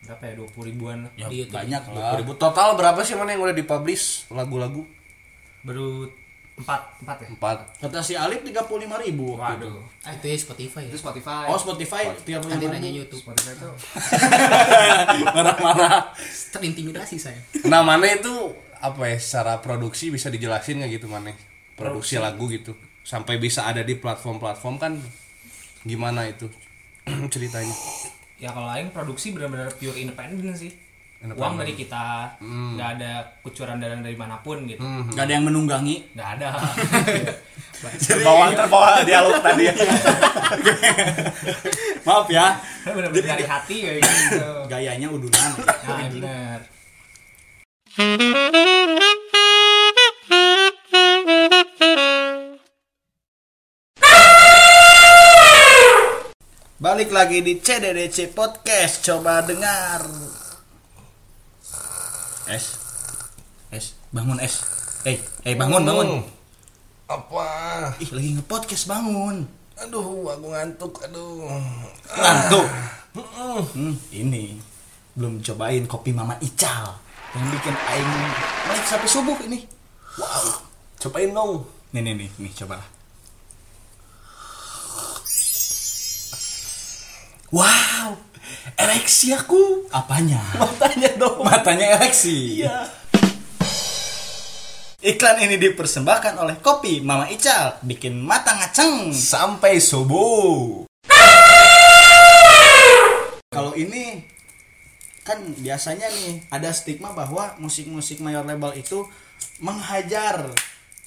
berapa 0.00 0.22
ya? 0.26 0.34
20 0.34 0.70
ribuan 0.72 0.96
lah. 1.04 1.12
Ya 1.14 1.28
Di 1.28 1.44
YouTube. 1.44 1.60
banyak 1.60 1.82
lah. 1.92 2.16
20.000 2.16 2.40
total 2.40 2.68
berapa 2.72 3.00
sih 3.04 3.14
mana 3.14 3.36
yang 3.36 3.44
udah 3.44 3.52
dipublish? 3.52 4.26
Lagu-lagu? 4.32 4.82
Baru 5.60 6.08
empat 6.56 6.80
empat 7.00 7.16
ya? 7.24 7.28
Empat. 7.32 7.58
Kata 7.80 8.00
si 8.00 8.16
Alif 8.16 8.40
35 8.44 8.64
ribu. 9.00 9.36
Waduh. 9.36 9.80
Itu. 10.04 10.24
Ya 10.28 10.36
Spotify 10.36 10.88
ya? 10.88 10.90
Itu 10.92 10.98
Spotify. 10.98 11.44
Oh 11.48 11.56
Spotify 11.56 12.08
35 12.16 12.48
nanti 12.48 12.64
aja 12.64 12.78
ribu 12.80 12.96
YouTube. 12.96 13.20
Spotify 13.20 13.52
itu. 13.56 13.68
Marah-marah. 15.36 16.12
Terintimidasi 16.50 17.16
saya 17.16 17.40
nah 17.64 17.84
mana 17.84 18.08
itu 18.08 18.32
apa 18.80 19.04
ya 19.06 19.16
secara 19.20 19.60
produksi 19.60 20.08
bisa 20.08 20.32
dijelasin 20.32 20.80
nggak 20.80 21.00
gitu 21.00 21.06
mana? 21.06 21.36
Produksi. 21.76 22.16
lagu 22.20 22.48
gitu. 22.48 22.72
Sampai 23.04 23.36
bisa 23.36 23.64
ada 23.64 23.80
di 23.80 23.96
platform-platform 23.96 24.74
kan 24.76 24.92
gimana 25.84 26.28
itu? 26.28 26.48
Ceritanya? 27.32 27.74
Ya 28.40 28.52
kalau 28.52 28.68
lain 28.72 28.88
produksi 28.92 29.32
benar-benar 29.36 29.72
pure 29.76 29.96
independen 29.96 30.56
sih. 30.56 30.72
Uang 31.20 31.60
dari 31.60 31.76
kita. 31.76 32.32
Nggak 32.40 32.88
ada 32.96 33.20
kucuran 33.44 33.76
dana 33.76 34.00
dari 34.00 34.16
mana 34.16 34.40
pun 34.40 34.64
gitu. 34.64 34.80
Nggak 34.80 35.24
ada 35.28 35.34
yang 35.36 35.44
menunggangi? 35.44 36.16
Nggak 36.16 36.40
ada. 36.40 36.48
Terbawa 37.80 38.52
terbawa 38.52 39.00
dialog 39.04 39.40
tadi. 39.40 39.68
Ya 39.68 39.72
maaf 42.08 42.28
ya. 42.28 42.56
Benar-benar 42.84 43.36
dari 43.36 43.44
hati 43.44 43.76
kayak 43.84 44.00
gitu. 44.04 44.48
Gayanya 44.72 45.08
udunan. 45.12 45.50
Nah 45.60 46.08
benar 46.08 46.60
Balik 56.80 57.12
lagi 57.12 57.44
di 57.44 57.60
CDDC 57.60 58.32
Podcast. 58.32 59.04
Coba 59.04 59.44
dengar. 59.44 60.08
Es. 62.48 62.64
Es, 63.70 63.94
bangun 64.10 64.40
es. 64.40 64.64
Eh, 65.04 65.20
eh 65.44 65.54
bangun, 65.54 65.84
bangun. 65.86 66.08
apa 67.10 67.42
Ih, 67.98 68.06
lagi 68.14 68.38
nge-podcast 68.38 68.86
bangun. 68.86 69.42
aduh 69.74 70.30
aku 70.30 70.46
ngantuk 70.46 70.94
aduh 71.02 71.42
Ngantuk. 72.06 72.66
Hmm, 73.74 73.98
ini 74.14 74.54
belum 75.18 75.42
cobain 75.42 75.90
kopi 75.90 76.14
Mama 76.14 76.38
Ical 76.38 76.86
yang 77.34 77.46
bikin 77.50 77.74
aing 77.74 78.10
melek 78.68 78.86
sampai 78.86 79.10
subuh 79.10 79.38
ini. 79.42 79.66
wow 80.14 80.62
cobain 81.02 81.34
dong 81.34 81.66
Nih, 81.90 82.06
nih, 82.06 82.14
nih, 82.14 82.30
nih, 82.38 82.52
cobalah. 82.54 82.86
Wow 87.50 88.14
ereksi 88.76 89.34
aku 89.34 89.86
Apanya? 89.90 90.38
matanya 90.56 91.10
dong 91.18 91.42
Matanya 91.42 91.98
ereksi. 91.98 92.62
iya 92.62 92.86
Iklan 95.00 95.40
ini 95.40 95.56
dipersembahkan 95.56 96.36
oleh 96.36 96.60
kopi 96.60 97.00
Mama 97.00 97.24
Ical, 97.26 97.80
bikin 97.80 98.20
mata 98.20 98.52
ngaceng. 98.52 99.08
sampai 99.10 99.80
subuh 99.80 100.84
Kalau 103.50 103.72
ini 103.74 104.22
kan 105.20 105.40
biasanya 105.56 106.06
nih 106.06 106.46
ada 106.48 106.70
stigma 106.70 107.10
bahwa 107.10 107.56
musik-musik 107.56 108.20
mayor 108.20 108.44
label 108.44 108.76
itu 108.76 109.02
menghajar 109.58 110.52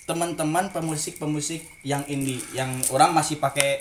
teman-teman 0.03 0.67
pemusik-pemusik 0.69 1.63
yang 1.81 2.03
indie, 2.05 2.43
yang 2.51 2.67
orang 2.91 3.15
masih 3.15 3.39
pakai 3.39 3.79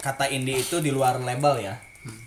kata 0.00 0.30
indie 0.30 0.62
itu 0.62 0.80
di 0.80 0.88
luar 0.88 1.20
label 1.20 1.60
ya. 1.60 1.74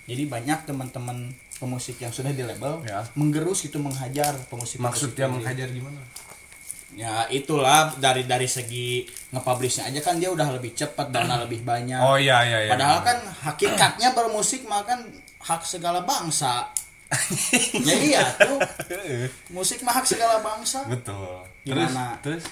Jadi 0.06 0.24
banyak 0.28 0.68
teman-teman 0.68 1.32
pemusik 1.58 2.02
yang 2.02 2.10
sudah 2.10 2.34
di 2.34 2.42
label 2.42 2.82
Ya. 2.84 3.06
menggerus 3.14 3.62
gitu 3.62 3.78
menghajar 3.78 4.34
pemusik 4.50 4.82
maksudnya 4.82 5.30
menghajar 5.30 5.70
gimana? 5.70 6.02
Ya 6.92 7.24
itulah 7.32 7.96
dari 7.96 8.28
dari 8.28 8.52
segi 8.52 9.08
ngepublishnya 9.32 9.88
aja 9.88 10.00
kan 10.04 10.20
dia 10.20 10.28
udah 10.28 10.52
lebih 10.60 10.76
cepat 10.76 11.08
dana 11.08 11.40
lebih 11.40 11.64
banyak. 11.64 12.02
Oh 12.04 12.20
iya 12.20 12.44
iya 12.44 12.68
iya. 12.68 12.72
Padahal 12.76 13.00
kan 13.00 13.18
hakikatnya 13.48 14.12
bermusik 14.12 14.68
mah 14.68 14.84
kan 14.84 15.00
hak 15.40 15.64
segala 15.64 16.04
bangsa. 16.04 16.68
Ya 17.88 17.96
iya 17.96 18.24
tuh. 18.36 18.60
Musik 19.56 19.84
mah 19.88 19.96
hak 20.00 20.08
segala 20.08 20.44
bangsa. 20.44 20.84
Betul. 20.88 21.44
Gimana? 21.64 22.20
terus 22.20 22.44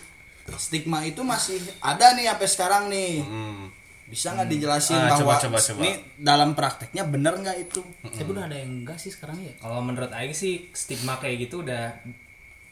terus? 0.47 0.61
Stigma 0.71 1.03
itu 1.03 1.21
masih 1.21 1.59
ada 1.83 2.15
nih 2.15 2.31
sampai 2.31 2.47
sekarang 2.47 2.83
nih. 2.87 3.19
Hmm. 3.21 3.67
Bisa 4.09 4.33
nggak 4.33 4.49
dijelasin 4.49 4.97
Ah, 4.97 5.13
bahwa 5.13 5.21
coba, 5.31 5.35
coba, 5.39 5.57
coba. 5.61 5.79
nih 5.79 5.93
dalam 6.17 6.49
prakteknya 6.51 7.03
bener 7.05 7.33
nggak 7.35 7.57
itu 7.61 7.81
Tapi 8.01 8.25
udah 8.27 8.43
ada 8.43 8.57
yang 8.57 8.81
enggak 8.81 8.97
sih 8.97 9.09
sekarang 9.09 9.37
ya? 9.39 9.53
Kalau 9.55 9.79
menurut 9.79 10.09
Aing 10.09 10.33
sih 10.33 10.67
stigma 10.71 11.15
kayak 11.15 11.45
gitu 11.45 11.61
udah 11.61 11.93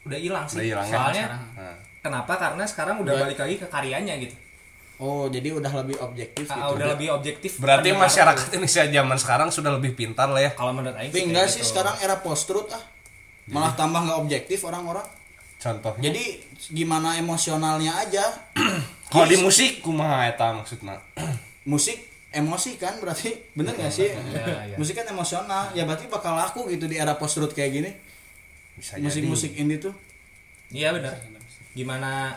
udah 0.04 0.18
hilang 0.18 0.44
sih. 0.44 0.58
Udah 0.58 0.66
hilang 0.66 0.84
ya? 0.84 0.92
Soalnya 0.92 1.24
Sekarang. 1.24 1.42
Nah, 1.54 1.76
kenapa? 2.00 2.32
Karena 2.34 2.64
sekarang 2.64 2.96
udah 2.98 3.14
balik 3.16 3.38
lagi 3.38 3.56
ke 3.56 3.66
karyanya 3.66 4.14
gitu. 4.18 4.36
oh 4.98 5.26
jadi 5.26 5.54
udah 5.54 5.72
lebih 5.78 5.94
objektif 6.00 6.42
Ah, 6.44 6.66
gitu 6.66 6.74
udah 6.74 6.86
lebih 6.92 7.08
objektif. 7.12 7.50
berarti 7.56 7.94
masyarakat 7.94 8.44
tuh. 8.44 8.52
Indonesia 8.52 8.82
zaman 8.84 9.16
sekarang 9.16 9.48
sudah 9.48 9.70
lebih 9.72 9.94
pintar 9.94 10.26
lah 10.26 10.42
ya 10.42 10.50
Kalau 10.52 10.74
menurut 10.74 10.92
Aing 10.92 11.08
sih 11.08 11.22
enggak 11.22 11.46
sih 11.46 11.62
gitu. 11.62 11.70
sekarang 11.70 11.94
era 11.98 12.18
post 12.18 12.44
truth 12.44 12.66
ah 12.68 12.82
malah 13.46 13.72
tambah 13.72 14.00
nggak 14.00 14.18
objektif 14.18 14.58
orang-orang 14.60 15.06
contohnya 15.56 16.02
jadi 16.04 16.24
gimana 16.68 17.14
emosionalnya 17.14 17.94
aja 17.96 18.26
kalau 19.08 19.24
di 19.24 19.36
musik 19.36 19.80
kumaha 19.80 20.26
eta 20.26 20.52
maksudna? 20.52 20.96
Musik 21.64 21.96
emosi 22.28 22.76
kan 22.76 22.96
berarti 22.96 23.32
bener 23.52 23.72
nggak 23.72 23.88
sih? 23.88 24.08
Iya. 24.32 24.76
musik 24.76 24.94
kan 24.94 25.04
emosional. 25.06 25.68
Ya 25.72 25.84
berarti 25.84 26.08
bakal 26.08 26.32
laku 26.32 26.68
gitu 26.68 26.84
di 26.84 26.96
era 26.96 27.12
post 27.14 27.36
truth 27.36 27.52
kayak 27.52 27.72
gini. 27.72 27.90
Bisa 28.72 28.96
musik-musik 28.96 29.52
indie 29.52 29.76
tuh. 29.76 29.92
Iya 30.68 30.92
benar. 30.92 31.12
Gimana 31.72 32.36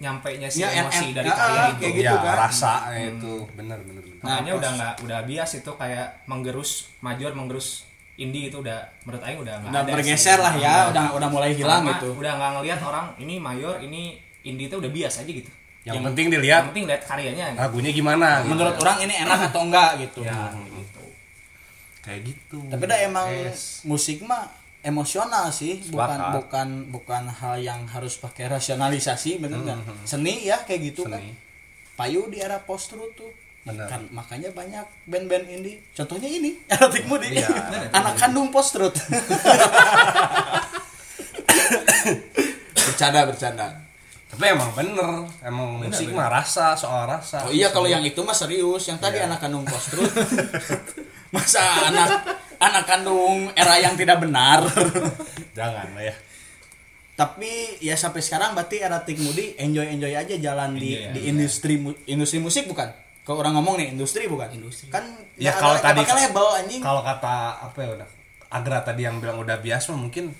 nyampe 0.00 0.32
nya 0.40 0.48
si 0.48 0.64
Ya, 0.64 0.72
emosi 0.80 1.12
dari 1.12 1.28
ah, 1.28 1.36
karya 1.36 1.60
ah, 1.60 1.68
itu. 1.68 1.78
kayak 1.78 1.92
gitu 1.92 2.14
ya 2.16 2.22
kan. 2.24 2.36
rasa 2.40 2.72
itu. 2.96 3.34
Benar 3.52 3.78
benar 3.84 4.02
benar 4.02 4.18
Makanya 4.20 4.50
Nah, 4.50 4.58
udah 4.58 4.70
nggak 4.74 4.94
udah 5.04 5.18
bias 5.24 5.50
itu 5.56 5.70
kayak 5.76 6.08
menggerus 6.24 6.70
major 7.00 7.32
menggerus 7.32 7.84
indie 8.16 8.48
itu 8.48 8.58
udah 8.58 8.76
menurut 9.02 9.22
Aing 9.24 9.40
udah 9.40 9.54
nggak 9.60 9.70
udah 9.70 9.82
ada 9.82 9.92
bergeser 9.92 10.36
sih. 10.36 10.44
lah 10.44 10.54
ya 10.56 10.74
udah 10.90 11.04
udah 11.14 11.28
mulai 11.28 11.50
hilang 11.52 11.82
Karena 11.82 11.92
gitu. 11.96 12.08
Udah 12.16 12.32
nggak 12.36 12.50
ngelihat 12.58 12.80
orang 12.80 13.06
ini 13.16 13.34
mayor 13.38 13.76
ini 13.80 14.02
indie 14.42 14.66
itu 14.66 14.76
udah 14.76 14.88
bias 14.88 15.14
aja 15.16 15.30
gitu. 15.30 15.50
yang 15.80 16.04
penting 16.04 16.28
dilihat 16.28 16.60
Yang 16.60 16.68
penting 16.70 16.86
lihat 16.86 17.02
karyanya. 17.02 17.46
Gitu. 17.50 17.58
lagunya 17.58 17.90
gimana 17.90 18.28
gitu. 18.38 18.48
menurut 18.48 18.76
orang 18.76 18.98
ini 19.00 19.14
enak 19.18 19.38
atau 19.48 19.60
enggak 19.62 19.90
gitu 19.98 20.20
Ya, 20.20 20.52
gitu. 20.52 21.02
kayak 22.00 22.20
gitu 22.26 22.58
tapi 22.68 22.84
dah 22.84 22.98
emang 23.00 23.28
Yes. 23.28 23.80
musik 23.82 24.20
mah 24.20 24.44
emosional 24.80 25.48
sih 25.50 25.80
bukan 25.86 26.08
Sepakat. 26.10 26.32
bukan 26.36 26.68
bukan 26.90 27.22
hal 27.30 27.54
yang 27.58 27.84
harus 27.86 28.16
pakai 28.16 28.48
rasionalisasi 28.48 29.36
bener 29.38 29.60
nggak 29.60 29.76
seni 30.04 30.40
ya 30.42 30.56
kayak 30.60 30.80
gitu 30.90 31.04
kan 31.04 31.20
Seni. 31.20 31.36
payu 31.94 32.24
di 32.28 32.38
era 32.38 32.56
post 32.58 32.88
truth 32.88 33.12
tuh 33.14 33.28
Bener. 33.60 33.84
kan 33.84 34.00
makanya 34.08 34.48
banyak 34.50 34.80
band-band 35.04 35.44
indie 35.46 35.84
contohnya 35.92 36.28
ini 36.30 36.56
erotic 36.72 37.04
moody 37.04 37.28
Iya. 37.34 37.48
anak 37.90 38.16
kandung 38.16 38.48
post 38.48 38.72
truth 38.72 38.96
bercanda 42.74 43.20
bercanda 43.26 43.66
tapi 44.30 44.44
emang 44.48 44.70
bener 44.72 45.10
emang 45.40 45.68
musik 45.80 46.10
mah 46.10 46.28
rasa 46.28 46.72
soal 46.72 47.04
rasa. 47.04 47.42
Oh 47.42 47.50
iya 47.50 47.68
kalau 47.68 47.84
yang 47.84 48.00
itu 48.00 48.18
mah 48.20 48.32
serius 48.32 48.82
yang 48.84 48.96
tadi 48.96 49.18
anak 49.18 49.38
kandung 49.38 49.62
post 49.62 49.90
truth 49.90 50.14
masa 51.34 51.60
anak 51.84 52.08
anak 52.56 52.84
kandung 52.84 53.50
era 53.52 53.76
yang 53.76 53.94
tidak 53.94 54.18
benar? 54.18 54.62
Jangan 55.58 55.90
lah 55.90 56.04
ya. 56.04 56.14
Tapi 57.12 57.52
ya 57.78 57.92
sampai 57.94 58.18
sekarang 58.18 58.54
berarti 58.54 58.78
era 58.78 58.96
Tik 58.98 59.20
Moody 59.20 59.52
enjoy 59.56 59.84
enjoy 59.90 60.14
aja 60.14 60.34
jalan 60.34 60.72
di 60.72 60.96
Enjoy 60.96 61.10
di 61.10 61.20
aja. 61.20 61.28
industri 61.28 61.74
mu- 61.76 62.00
industri 62.04 62.38
musik 62.38 62.64
bukan? 62.64 62.88
Kalau 63.20 63.38
orang 63.38 63.54
ngomong 63.54 63.76
nih 63.76 63.92
industri 63.92 64.24
bukan? 64.24 64.48
Industri. 64.50 64.88
kan 64.88 65.04
ya 65.36 65.52
kalau 65.52 65.76
ada- 65.76 65.92
tadi 65.92 66.00
kalau 66.78 67.02
kata 67.02 67.34
apa 67.62 67.78
ya 67.78 67.90
udah 67.94 68.08
Agra 68.48 68.80
tadi 68.80 69.04
yang 69.04 69.18
bilang 69.18 69.38
udah 69.38 69.58
biasa 69.58 69.92
mungkin 69.92 70.32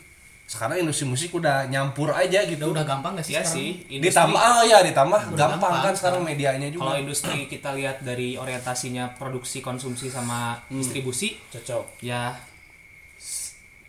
sekarang 0.51 0.83
industri 0.83 1.07
musik 1.07 1.31
udah 1.31 1.63
nyampur 1.65 2.11
aja 2.11 2.43
gitu 2.43 2.59
Udah, 2.67 2.75
udah 2.75 2.85
gampang 2.85 3.13
gak 3.15 3.23
sih 3.23 3.33
Iya 3.33 3.47
sekarang? 3.47 3.55
sih. 3.55 3.69
industri- 3.89 4.11
ditambah 4.11 4.41
oh 4.43 4.65
ya 4.67 4.79
ditambah 4.83 5.21
gampang, 5.31 5.39
gampang 5.39 5.73
kan 5.81 5.95
sekarang 5.95 6.21
medianya 6.21 6.67
Kalau 6.69 6.91
juga 6.91 6.99
industri 6.99 7.47
kita 7.47 7.71
lihat 7.71 8.03
dari 8.03 8.35
orientasinya 8.35 9.15
produksi, 9.15 9.63
konsumsi 9.63 10.11
sama 10.11 10.59
distribusi, 10.67 11.39
cocok 11.47 12.03
ya 12.03 12.35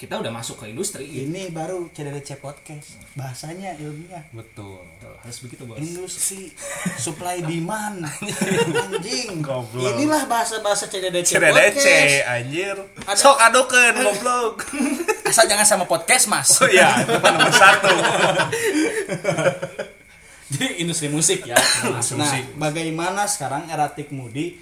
kita 0.02 0.18
udah 0.18 0.34
masuk 0.34 0.58
ke 0.58 0.74
industri. 0.74 1.06
Gitu. 1.06 1.30
ini 1.30 1.54
baru 1.54 1.86
CDDC 1.94 2.42
podcast 2.42 2.98
bahasanya 3.14 3.78
ilmiah 3.78 4.26
betul 4.34 4.82
Tuh, 4.98 5.14
harus 5.22 5.38
begitu 5.40 5.62
bos. 5.64 5.78
industri 5.78 6.50
supply 6.98 7.46
demand 7.46 8.02
anjing 8.90 9.46
Goblok. 9.46 9.86
inilah 9.94 10.26
bahasa 10.26 10.58
bahasa 10.60 10.90
CDDC, 10.90 11.38
CDDC 11.38 11.54
podcast 11.54 12.18
anjir 12.26 12.76
Ada- 13.06 13.14
sok 13.16 13.38
adokeun 13.40 13.96
goblok 14.02 14.56
asal 15.30 15.46
jangan 15.46 15.64
sama 15.64 15.86
podcast 15.86 16.26
mas 16.26 16.50
oh 16.58 16.66
iya 16.66 16.98
itu 16.98 17.14
mah 17.16 17.32
nomor 17.32 17.54
satu 17.54 17.94
Jadi 20.52 20.84
industri 20.84 21.08
musik 21.08 21.48
ya. 21.48 21.56
Nah, 21.56 22.04
musik. 22.04 22.44
bagaimana 22.60 23.24
sekarang 23.24 23.72
Eratik 23.72 24.12
Moody 24.12 24.60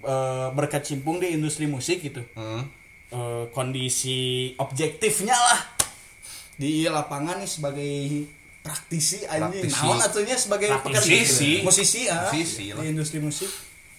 eh, 0.00 0.48
berkecimpung 0.54 1.18
di 1.18 1.34
industri 1.34 1.66
musik 1.66 1.98
gitu? 1.98 2.22
hmm. 2.38 2.75
Eh, 3.06 3.44
kondisi 3.50 4.18
objektifnya 4.56 5.30
lah 5.32 5.60
di 6.56 6.82
lapangan 6.84 7.38
nih 7.38 7.46
sebagai 7.46 7.94
praktisi 8.58 9.22
anjing. 9.22 9.70
Naon 9.70 10.02
atunya 10.02 10.34
sebagai 10.34 10.74
Praktisi. 10.74 11.62
pekerja 11.62 11.62
musisi 11.62 12.00
ah, 12.08 12.26
Musisi 12.26 12.66
lah. 12.68 12.82
di 12.82 12.86
industri 12.90 13.18
musik. 13.22 13.46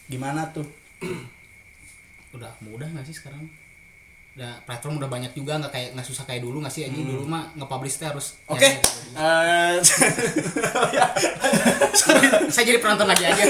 Gimana 0.05 0.51
tuh? 0.51 0.67
Udah 2.35 2.51
mudah 2.59 2.83
gak 2.91 3.07
sih 3.07 3.15
sekarang? 3.15 3.47
Udah 4.35 4.59
platform 4.61 4.99
udah 4.99 5.09
banyak 5.09 5.31
juga 5.33 5.57
nggak 5.57 5.71
kayak 5.71 5.89
nggak 5.95 6.05
susah 6.05 6.21
kayak 6.21 6.45
dulu 6.45 6.61
nggak 6.61 6.69
sih 6.69 6.85
anjing 6.85 7.09
dulu 7.09 7.25
mah 7.25 7.49
nge-publish 7.57 7.97
teh 7.97 8.05
harus 8.05 8.37
Oke. 8.45 8.69
nyari- 8.69 8.85
Eh, 9.17 9.73
saya 12.47 12.63
jadi 12.63 12.77
penonton 12.77 13.07
lagi 13.07 13.25
aja 13.25 13.41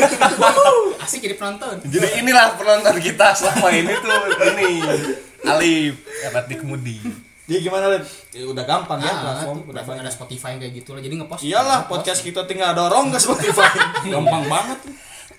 asik 1.04 1.20
jadi 1.20 1.36
penonton 1.36 1.84
jadi 1.84 2.08
inilah 2.17 2.56
penonton 2.56 2.96
kita 2.98 3.36
selama 3.36 3.67
ini 3.70 3.93
tuh 4.00 4.15
ini 4.48 4.70
Alif 5.50 5.94
Eratik 6.22 6.62
Mudi 6.62 7.00
Jadi 7.44 7.60
gimana 7.62 7.88
Lid? 7.90 8.04
Ya, 8.30 8.44
udah 8.44 8.60
gampang 8.62 9.00
ya 9.00 9.08
Ah, 9.08 9.18
platform. 9.40 9.58
udah 9.66 9.84
ada 9.98 10.12
Spotify 10.12 10.56
kayak 10.56 10.74
gitu 10.76 10.92
lah 10.92 11.00
jadi 11.00 11.16
ngepost 11.16 11.42
Iyalah 11.42 11.80
podcast 11.86 12.20
kita 12.22 12.44
tinggal 12.44 12.72
dorong 12.74 13.08
ke 13.08 13.18
Spotify. 13.18 13.72
gampang 14.14 14.44
banget. 14.46 14.80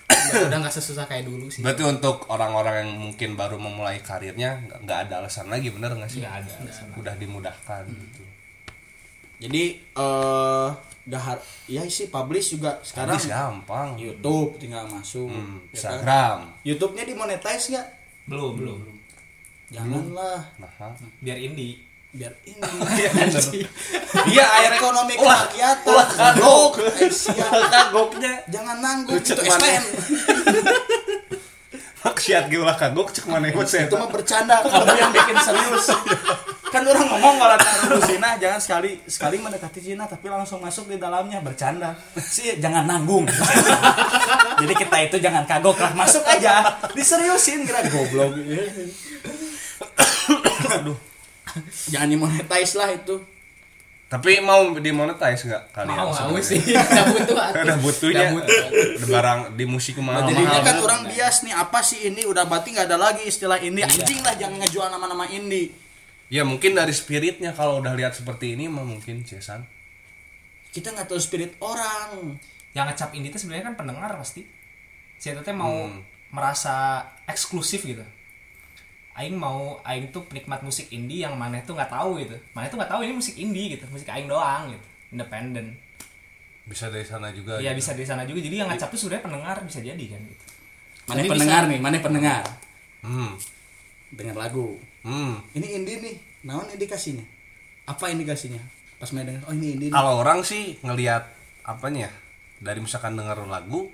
udah 0.09 0.45
udah 0.47 0.59
nggak 0.59 0.73
sesusah 0.75 1.05
kayak 1.05 1.25
dulu 1.25 1.49
sih 1.49 1.61
berarti 1.61 1.81
untuk 1.83 2.25
orang-orang 2.27 2.81
yang 2.83 2.93
mungkin 2.99 3.33
baru 3.35 3.57
memulai 3.57 3.97
karirnya 3.99 4.57
nggak- 4.79 5.05
ada 5.05 5.15
alasan 5.19 5.47
lagi 5.47 5.69
bener 5.69 5.89
nggak 5.91 6.05
sih 6.07 6.21
Nggak 6.21 6.35
ada 6.39 6.51
alasan. 6.59 6.87
udah 6.95 7.15
dimudahkan 7.15 7.83
gitu 7.87 8.23
Jadi 9.39 9.63
eh 9.79 10.69
udah 11.07 11.23
har- 11.23 11.41
ya 11.65 11.81
sih 11.87 12.09
publish 12.09 12.53
juga 12.53 12.77
sekarang 12.83 13.15
Habis 13.15 13.31
gampang 13.31 13.97
YouTube 13.97 14.59
tinggal 14.59 14.85
masuk. 14.87 15.25
Hmm, 15.25 15.39
ya 15.39 15.41
kan? 15.49 15.73
Instagram 15.73 16.39
YouTube-nya 16.63 17.05
dimonetize 17.07 17.65
nggak? 17.71 17.89
Belum, 18.27 18.53
belum. 18.55 18.79
Janganlah. 19.69 20.41
Nah 20.59 20.71
Biar 21.21 21.39
indie. 21.39 21.89
biar 22.09 22.33
ini 22.41 22.57
iya 24.33 24.45
air 24.49 24.81
ekonomi 24.81 25.13
kerakyatan 25.13 26.09
kagok 26.17 26.81
kagoknya 27.69 28.33
jangan 28.49 28.81
nanggung 28.81 29.21
itu? 29.21 29.37
SPN 29.37 29.85
maksiat 32.01 32.45
ge 32.51 32.59
ulah 32.59 32.77
kagok 32.81 33.13
cek 33.13 33.25
mana? 33.29 33.53
Gue 33.53 33.65
itu 33.85 33.95
mah 33.95 34.11
bercanda 34.11 34.65
kamu 34.65 34.95
yang 34.97 35.13
bikin 35.13 35.37
serius? 35.39 35.87
Kan 36.73 36.85
orang 36.85 37.09
ngomong 37.09 37.41
kalau 37.41 37.57
taruh 37.57 38.03
Cina 38.05 38.37
jangan 38.37 38.61
sekali 38.61 39.01
sekali 39.09 39.41
mendekati 39.41 39.81
Cina 39.81 40.05
tapi 40.05 40.29
langsung 40.29 40.61
masuk 40.61 40.85
di 40.93 41.01
dalamnya 41.01 41.41
bercanda. 41.41 41.97
Sih 42.21 42.61
jangan 42.61 42.85
nanggung. 42.85 43.25
Jadi 44.61 44.75
kita 44.77 44.97
itu 45.01 45.17
jangan 45.17 45.49
kagok 45.49 45.81
lah 45.81 45.97
masuk 45.97 46.21
aja. 46.29 46.77
Diseriusin 46.93 47.65
kira 47.65 47.81
goblok 47.89 48.37
aduh. 50.79 50.99
Jangan 51.89 52.09
dimonetize 52.09 52.75
lah 52.77 52.91
itu. 52.93 53.17
Tapi 54.09 54.41
mau 54.41 54.73
dimonetize 54.73 55.45
nggak 55.45 55.63
kalian? 55.71 55.97
Mau 56.01 56.09
mau 56.09 56.41
sih. 56.41 56.57
Nggak 56.73 57.07
butuh 57.13 57.37
atuh. 57.37 57.61
udah 57.61 57.77
butuhnya. 57.77 58.27
butuh. 58.33 58.63
udah 59.05 59.09
barang 59.13 59.41
di 59.53 59.65
musik 59.69 60.01
mahal 60.01 60.25
jadinya 60.25 60.49
mahal 60.49 60.65
kan 60.65 60.77
orang 60.81 61.03
bias 61.13 61.37
nih 61.45 61.53
apa 61.53 61.79
sih 61.85 62.09
ini? 62.09 62.25
Udah 62.25 62.49
berarti 62.49 62.73
nggak 62.73 62.89
ada 62.89 62.97
lagi 62.97 63.29
istilah 63.29 63.61
indie 63.61 63.85
anjing 63.85 64.25
lah 64.25 64.33
jangan 64.33 64.65
ngejual 64.65 64.89
nama-nama 64.89 65.29
indie 65.29 65.77
ya 66.33 66.41
mungkin 66.41 66.73
dari 66.73 66.97
spiritnya. 66.97 67.53
Kalau 67.53 67.85
udah 67.85 67.93
lihat 67.93 68.17
seperti 68.17 68.57
ini 68.57 68.65
mah 68.69 68.81
mungkin 68.81 69.29
cesan 69.29 69.69
kita 70.69 70.89
nggak 70.89 71.09
tahu 71.09 71.21
spirit 71.21 71.53
orang. 71.61 72.37
Yang 72.73 72.85
ngecap 72.93 73.11
indie 73.13 73.29
itu 73.29 73.41
sebenarnya 73.41 73.73
kan 73.73 73.77
pendengar 73.77 74.09
pasti. 74.17 74.45
Si 75.17 75.29
Eta 75.29 75.45
teh 75.45 75.53
mau 75.53 75.69
Hmm. 75.85 76.01
merasa 76.29 77.05
eksklusif 77.25 77.85
gitu. 77.85 78.05
Aing 79.19 79.35
mau 79.35 79.83
aing 79.83 80.09
tuh 80.09 80.23
penikmat 80.25 80.63
musik 80.63 80.87
indie 80.89 81.21
yang 81.21 81.35
mana 81.35 81.59
tuh 81.61 81.75
nggak 81.75 81.91
tahu 81.91 82.19
gitu 82.19 82.39
mana 82.53 82.67
tuh 82.67 82.79
nggak 82.79 82.89
tahu 82.89 83.01
ini 83.03 83.13
musik 83.13 83.35
indie 83.35 83.67
gitu 83.71 83.85
musik 83.89 84.07
aing 84.07 84.25
doang 84.25 84.71
gitu 84.71 84.87
independen 85.11 85.75
bisa 86.65 86.87
dari 86.87 87.03
sana 87.03 87.29
juga 87.31 87.57
ya 87.57 87.73
gitu. 87.73 87.81
bisa 87.81 87.93
di 87.93 88.05
sana 88.05 88.23
juga 88.23 88.39
jadi 88.41 88.57
yang 88.57 88.69
ngacap 88.69 88.89
tuh 88.89 88.99
sebenarnya 88.99 89.25
pendengar 89.25 89.57
bisa 89.61 89.81
jadi 89.81 90.05
kan 90.07 90.23
gitu 90.23 90.45
Mana 91.09 91.19
Tapi 91.19 91.31
pendengar 91.31 91.63
bisa- 91.65 91.71
nih, 91.73 91.79
mana 91.81 91.97
pendengar? 91.99 92.43
hmm 93.01 93.31
Dengar 94.11 94.37
lagu. 94.39 94.77
hmm 95.01 95.57
Ini 95.57 95.67
indie 95.75 95.97
nih. 95.99 96.17
Naon 96.45 96.69
indikasinya? 96.69 97.25
Apa 97.85 98.13
indikasinya? 98.13 98.61
Pas 98.97 99.09
main 99.13 99.25
denger, 99.25 99.41
oh 99.49 99.57
ini 99.57 99.73
indie. 99.73 99.89
nih. 99.89 99.97
kalau 99.97 100.21
orang 100.21 100.45
sih 100.45 100.77
ngelihat 100.85 101.25
apanya 101.65 102.09
ya 102.09 102.13
dari 102.61 102.85
misalkan 102.85 103.17
denger 103.17 103.49
lagu 103.49 103.89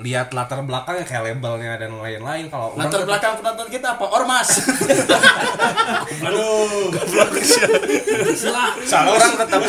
lihat 0.00 0.32
latar 0.32 0.60
belakangnya 0.60 1.04
kayak 1.04 1.22
labelnya 1.28 1.76
dan 1.76 1.92
lain-lain 1.94 2.48
kalau 2.48 2.72
orang 2.72 2.84
Latar 2.84 2.98
tetap- 2.98 3.08
belakang 3.08 3.32
penonton 3.36 3.68
kita 3.68 3.86
apa? 3.94 4.04
Ormas. 4.06 4.48
Aduh. 6.26 6.88
Soalnya 8.82 9.10
orang 9.10 9.32
tetap 9.36 9.60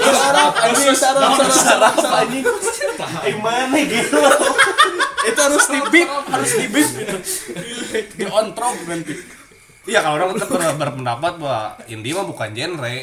Sarap, 0.00 0.52
anjing 0.58 0.92
sarap, 0.92 1.30
sarap, 1.30 1.52
sarap, 1.52 1.94
sarap, 1.94 2.20
anjing. 2.20 2.44
gimana 3.22 3.76
gitu 3.80 4.18
Itu 5.22 5.38
harus 5.38 5.64
di 5.66 5.80
beep, 5.90 6.08
harus 6.08 6.52
di 6.54 6.66
beep 6.68 6.88
gitu. 6.94 7.16
Di 8.14 8.24
on 8.26 8.52
top 8.52 8.76
nanti. 8.86 9.14
iya 9.84 10.00
kalau 10.00 10.16
orang 10.18 10.36
tetap 10.36 10.48
ber- 10.50 10.76
berpendapat 10.78 11.32
bahwa 11.36 11.60
indie 11.86 12.12
mah 12.12 12.24
bukan 12.24 12.52
genre 12.52 12.96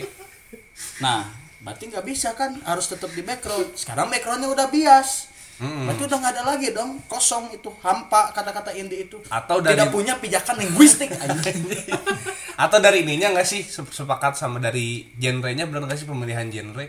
Nah, 0.99 1.25
berarti 1.59 1.89
nggak 1.89 2.05
bisa 2.05 2.33
kan? 2.33 2.53
Harus 2.61 2.85
tetap 2.87 3.09
di 3.11 3.21
background. 3.21 3.73
Sekarang 3.73 4.07
backgroundnya 4.07 4.45
udah 4.47 4.67
bias. 4.67 5.29
Mm-mm. 5.57 5.85
Berarti 5.85 6.03
udah 6.03 6.17
nggak 6.17 6.33
ada 6.33 6.43
lagi 6.45 6.67
dong, 6.69 7.01
kosong 7.05 7.49
itu, 7.49 7.65
hampa 7.79 8.29
kata-kata 8.29 8.69
indie 8.71 9.03
itu. 9.03 9.17
Atau 9.27 9.57
dari- 9.57 9.73
tidak 9.73 9.89
punya 9.89 10.13
pijakan 10.15 10.55
linguistik 10.55 11.09
anjing. 11.11 11.65
atau 12.57 12.77
dari 12.77 13.01
ininya 13.01 13.31
nggak 13.31 13.45
sih 13.47 13.61
se- 13.61 13.85
sepakat 13.87 14.33
sama 14.33 14.57
dari 14.57 15.05
genrenya 15.13 15.65
benar 15.65 15.85
nggak 15.85 15.93
sih 15.95 16.05
pemilihan 16.05 16.45
genre 16.47 16.85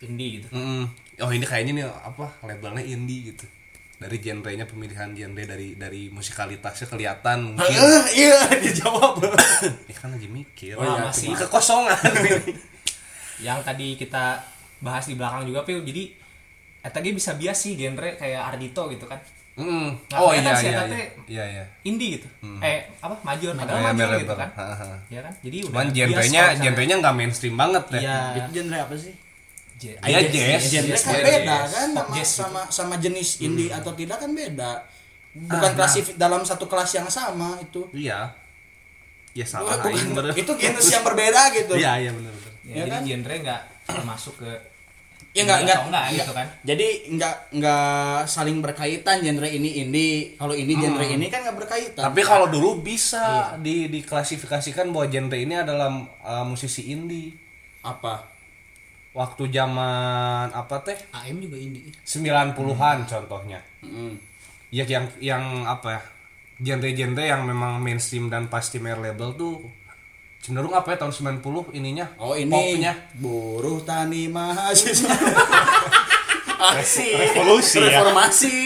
indie 0.00 0.38
gitu 0.38 0.50
Mm-mm. 0.50 0.82
oh 1.20 1.30
ini 1.30 1.42
kayaknya 1.42 1.72
nih 1.72 1.84
apa 1.86 2.26
labelnya 2.42 2.82
indie 2.82 3.30
gitu 3.30 3.46
dari 3.96 4.18
genrenya 4.18 4.62
pemilihan 4.64 5.10
genre 5.10 5.42
dari 5.44 5.74
dari 5.74 6.06
musikalitasnya 6.08 6.86
kelihatan 6.86 7.54
mungkin 7.54 7.70
Eh, 7.70 8.02
iya, 8.22 8.38
dijawab. 8.52 9.22
ya 9.84 9.94
kan 9.96 10.10
lagi 10.10 10.26
mikir 10.26 10.74
Wah, 10.74 10.86
Ya, 10.88 11.06
masih. 11.06 11.34
kekosongan 11.36 11.94
yang 13.40 13.62
tadi 13.62 13.94
kita 13.94 14.42
bahas 14.78 15.06
di 15.06 15.14
belakang 15.14 15.42
juga 15.44 15.62
Pil 15.62 15.82
jadi 15.82 16.14
tadi 16.90 17.08
bisa 17.10 17.34
bias 17.34 17.58
sih 17.58 17.74
genre 17.74 18.14
kayak 18.14 18.42
Ardito 18.46 18.88
gitu 18.88 19.04
kan 19.04 19.20
Mm. 19.58 19.90
Nah, 20.08 20.18
oh 20.20 20.30
iya 20.30 20.54
iya 20.54 20.86
iya 20.86 21.02
iya 21.26 21.44
iya 21.50 21.64
indie 21.82 22.14
gitu 22.14 22.30
eh 22.58 22.78
apa 22.96 23.18
major 23.20 23.50
padahal 23.52 23.74
Kayak 23.76 23.90
major 23.92 24.06
label. 24.08 24.22
gitu 24.22 24.34
kan 24.36 24.50
Ha, 24.54 24.66
ha. 24.70 24.86
ya 25.08 25.18
kan 25.18 25.34
jadi 25.40 25.56
udah 25.60 25.70
cuman 25.74 25.86
bias 25.88 25.98
genrenya 25.98 26.42
genrenya 26.56 26.94
nggak 26.96 27.14
mainstream 27.16 27.54
banget 27.56 27.84
deh 27.88 27.98
iya 27.98 28.18
Itu 28.38 28.50
genre 28.54 28.78
apa 28.78 28.94
sih? 28.94 29.14
Iya, 29.78 29.94
jazz, 29.98 30.30
jazz. 30.30 30.62
jazz, 30.62 30.62
Genre 30.70 30.86
jazz, 30.88 31.02
kan 31.02 31.10
jazz, 31.12 31.24
beda 31.24 31.42
jazz. 31.56 31.70
kan 31.72 31.88
sama 31.88 32.02
jazz 32.08 32.22
gitu. 32.24 32.38
sama 32.40 32.60
sama 32.68 32.94
jenis 32.98 33.30
indie 33.40 33.66
atau 33.68 33.90
tidak 33.92 34.16
kan 34.16 34.30
beda. 34.32 34.70
Bukan 35.34 35.50
Ah, 35.52 35.58
nah. 35.60 35.74
klasif 35.74 36.04
dalam 36.14 36.42
satu 36.42 36.64
kelas 36.64 36.90
yang 36.92 37.08
sama 37.08 37.58
itu. 37.58 37.82
iya 37.92 38.30
ya 39.32 39.42
salah 39.44 39.74
Bukan- 39.76 39.90
aing 39.92 40.10
bener. 40.12 40.34
itu 40.34 40.52
genus 40.54 40.86
yang 40.88 41.02
berbeda 41.02 41.42
gitu. 41.52 41.74
iya 41.74 41.98
iya 41.98 42.10
bener 42.12 42.30
bener 42.32 42.52
Ya, 42.62 42.72
Ya 42.72 42.74
jadi 42.76 42.90
kan? 42.92 43.02
genre 43.04 43.34
nggak 43.40 43.60
masuk 44.04 44.34
ke 44.38 44.50
Ya 45.30 45.44
enggak 45.44 45.60
indie 45.60 45.76
enggak, 45.86 46.04
gitu 46.14 46.32
kan 46.32 46.46
Jadi 46.62 46.86
enggak 47.08 47.34
enggak 47.50 47.86
saling 48.24 48.58
berkaitan 48.58 49.20
genre 49.20 49.46
ini 49.46 49.70
indie. 49.78 50.34
Kalau 50.34 50.52
ini 50.52 50.72
genre 50.72 50.98
Hmm. 51.00 51.14
ini 51.14 51.26
kan 51.26 51.44
enggak 51.44 51.58
berkaitan. 51.58 52.02
tapi 52.02 52.20
kalau 52.22 52.46
dulu 52.46 52.80
bisa 52.80 53.54
di 53.56 53.86
diklasifikasikan 53.88 54.88
bahwa 54.88 55.06
genre 55.06 55.36
ini 55.36 55.54
adalah 55.54 55.92
uh, 56.20 56.42
musisi 56.42 56.88
indie 56.88 57.32
apa? 57.80 58.34
waktu 59.10 59.50
zaman 59.50 60.46
apa 60.48 60.78
teh 60.80 60.94
AM 61.12 61.40
juga 61.40 61.56
indie 61.56 61.90
90-an 62.00 63.02
contohnya 63.04 63.58
Mm. 63.80 64.14
ya 64.68 64.84
yang 64.84 65.06
yang 65.18 65.44
apa 65.64 65.88
ya 65.88 66.00
genre-genre 66.60 67.24
yang 67.24 67.42
memang 67.42 67.78
mainstream 67.78 68.26
dan 68.26 68.46
pasti 68.46 68.78
main 68.78 68.94
label 68.96 69.32
tuh 69.32 69.54
cenderung 70.38 70.72
apa 70.72 70.94
ya 70.94 70.98
tahun 70.98 71.12
90 71.42 71.74
ininya 71.74 72.06
Oh 72.16 72.32
ini 72.32 72.48
popnya 72.48 72.92
buruh 73.14 73.82
tani 73.82 74.26
mahasiswa. 74.26 75.10
Aksi. 76.58 77.14
Revolusi 77.14 77.78
ya. 77.78 78.02
Reformasi. 78.02 78.56